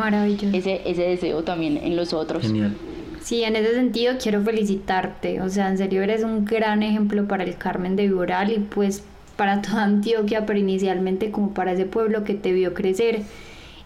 ese, 0.52 0.82
ese 0.84 1.02
deseo 1.02 1.42
también 1.42 1.76
en 1.76 1.96
los 1.96 2.12
otros. 2.12 2.42
Genial. 2.42 2.76
Sí, 3.20 3.42
en 3.42 3.56
ese 3.56 3.74
sentido 3.74 4.14
quiero 4.22 4.42
felicitarte, 4.42 5.40
o 5.40 5.48
sea, 5.48 5.68
en 5.68 5.78
serio 5.78 6.02
eres 6.02 6.24
un 6.24 6.44
gran 6.44 6.82
ejemplo 6.82 7.26
para 7.26 7.44
el 7.44 7.56
Carmen 7.56 7.96
de 7.96 8.02
Viboral 8.06 8.52
y 8.52 8.58
pues 8.58 9.02
para 9.37 9.62
toda 9.62 9.84
Antioquia, 9.84 10.44
pero 10.44 10.58
inicialmente 10.58 11.30
como 11.30 11.54
para 11.54 11.72
ese 11.72 11.87
pueblo 11.87 12.24
que 12.24 12.34
te 12.34 12.52
vio 12.52 12.74
crecer 12.74 13.22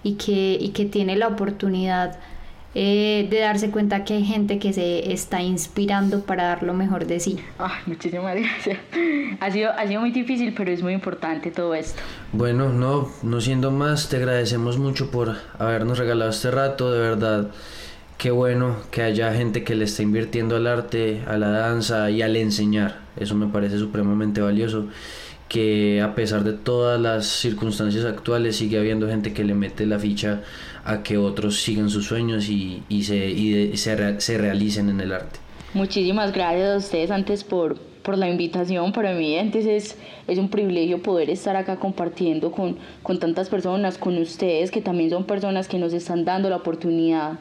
y 0.03 0.15
que, 0.15 0.59
y 0.61 0.71
que 0.71 0.85
tiene 0.87 1.17
la 1.17 1.29
oportunidad 1.29 2.19
eh, 2.75 3.27
de 3.31 3.41
darse 3.41 3.71
cuenta 3.71 4.05
que 4.05 4.15
hay 4.15 4.25
gente 4.25 4.59
que 4.59 4.73
se 4.73 5.13
está 5.13 5.43
inspirando 5.43 6.23
para 6.23 6.45
dar 6.45 6.63
lo 6.63 6.75
mejor 6.75 7.07
de 7.07 7.21
sí. 7.21 7.39
Ay, 7.59 7.81
muchísimas 7.87 8.37
gracias. 8.41 8.79
Ha 9.41 9.51
sido, 9.51 9.73
ha 9.73 9.87
sido 9.87 10.01
muy 10.01 10.11
difícil, 10.11 10.55
pero 10.57 10.71
es 10.71 10.83
muy 10.83 10.93
importante 10.93 11.51
todo 11.51 11.75
esto. 11.75 12.01
Bueno, 12.33 12.69
no, 12.71 13.09
no 13.23 13.41
siendo 13.41 13.71
más, 13.71 14.09
te 14.09 14.17
agradecemos 14.17 14.79
mucho 14.79 15.11
por 15.11 15.37
habernos 15.59 15.99
regalado 15.99 16.31
este 16.31 16.51
rato, 16.51 16.93
de 16.93 17.01
verdad 17.01 17.51
qué 18.19 18.33
bueno 18.33 18.77
que 18.91 19.03
haya 19.03 19.33
gente 19.33 19.63
que 19.63 19.77
le 19.77 19.85
está 19.85 20.03
invirtiendo 20.03 20.57
al 20.57 20.67
arte, 20.67 21.23
a 21.27 21.39
la 21.39 21.51
danza 21.51 22.11
y 22.11 22.21
al 22.21 22.37
enseñar. 22.37 22.99
Eso 23.17 23.35
me 23.37 23.47
parece 23.47 23.79
supremamente 23.79 24.41
valioso. 24.41 24.87
Que 25.49 26.03
a 26.03 26.15
pesar 26.15 26.45
de 26.45 26.53
todas 26.53 27.01
las 27.01 27.27
circunstancias 27.27 28.05
actuales 28.05 28.57
sigue 28.57 28.79
habiendo 28.79 29.09
gente 29.09 29.33
que 29.33 29.45
le 29.45 29.55
mete 29.55 29.87
la 29.87 29.99
ficha 29.99 30.43
a 30.85 31.03
que 31.03 31.19
otros 31.19 31.61
sigan 31.61 31.91
sus 31.91 32.07
sueños 32.07 32.49
y, 32.49 32.83
se, 33.03 33.77
se, 33.77 34.39
realicen 34.39 34.89
en 34.89 35.01
el 35.01 35.13
arte. 35.13 35.39
Muchísimas 35.75 36.33
gracias 36.33 36.69
a 36.69 36.77
ustedes 36.77 37.11
antes 37.11 37.45
por, 37.45 37.79
por 38.03 38.17
la 38.17 38.29
invitación. 38.29 38.93
Para 38.93 39.13
mí 39.13 39.39
antes 39.39 39.67
es, 39.67 39.97
es 40.27 40.39
un 40.39 40.49
privilegio 40.49 41.03
poder 41.03 41.31
estar 41.31 41.57
acá 41.57 41.77
compartiendo 41.77 42.51
con, 42.53 42.79
con 43.03 43.19
tantas 43.19 43.49
personas, 43.49 43.99
con 43.99 44.17
ustedes 44.19 44.71
que 44.71 44.81
también 44.81 45.11
son 45.11 45.25
personas 45.25 45.69
que 45.69 45.79
nos 45.79 45.93
están 45.93 46.25
dando 46.25 46.49
la 46.49 46.57
oportunidad 46.57 47.39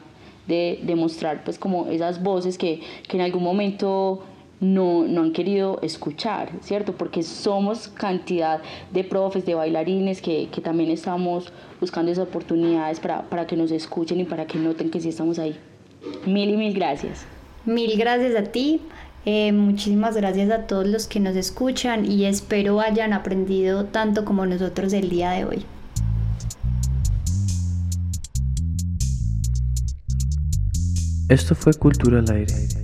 de 0.48 0.80
demostrar 0.84 1.44
pues 1.44 1.60
como 1.60 1.88
esas 1.88 2.24
voces 2.24 2.58
que, 2.58 2.82
que 3.08 3.18
en 3.18 3.24
algún 3.24 3.44
momento 3.44 4.24
no, 4.60 5.04
no, 5.04 5.22
han 5.22 5.34
querido 5.34 5.80
escuchar, 5.82 6.50
¿cierto? 6.62 6.94
Porque 6.94 7.24
somos 7.24 7.88
cantidad 7.88 8.62
de 8.92 9.04
profes, 9.04 9.46
de 9.46 9.54
bailarines 9.54 10.22
que, 10.22 10.50
que 10.52 10.62
también 10.62 10.90
estamos 10.90 11.52
buscando 11.80 12.12
esas 12.12 12.28
oportunidades 12.28 13.00
para, 13.00 13.24
para, 13.24 13.46
que 13.46 13.56
nos 13.56 13.72
escuchen 13.72 14.20
y 14.20 14.24
para 14.24 14.48
que 14.48 14.58
noten 14.58 14.90
que 14.90 15.00
sí 15.00 15.10
estamos 15.10 15.38
ahí. 15.38 15.56
Mil 16.26 16.50
y 16.50 16.58
mil 16.58 16.74
gracias. 16.74 17.26
Mil 17.66 17.98
gracias 17.98 18.36
a 18.36 18.44
ti. 18.44 18.82
Eh, 19.26 19.52
muchísimas 19.52 20.16
gracias 20.16 20.50
a 20.52 20.68
todos 20.68 20.88
los 20.88 21.06
que 21.06 21.20
nos 21.20 21.36
escuchan 21.36 22.10
y 22.10 22.26
espero 22.26 22.80
hayan 22.80 23.12
aprendido 23.12 23.86
tanto 23.86 24.24
como 24.24 24.46
nosotros 24.46 24.94
el 24.94 25.10
día 25.10 25.32
de 25.32 25.46
hoy. 25.46 25.66
Esto 31.28 31.56
fue 31.56 31.74
Cultura 31.74 32.20
al 32.20 32.32
Aire. 32.32 32.77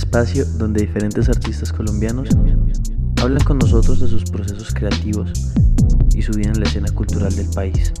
Espacio 0.00 0.46
donde 0.56 0.80
diferentes 0.80 1.28
artistas 1.28 1.72
colombianos 1.72 2.30
hablan 3.20 3.44
con 3.44 3.58
nosotros 3.58 4.00
de 4.00 4.08
sus 4.08 4.24
procesos 4.24 4.72
creativos 4.72 5.30
y 6.14 6.22
su 6.22 6.32
vida 6.32 6.48
en 6.48 6.60
la 6.60 6.66
escena 6.66 6.90
cultural 6.92 7.34
del 7.36 7.48
país. 7.50 7.92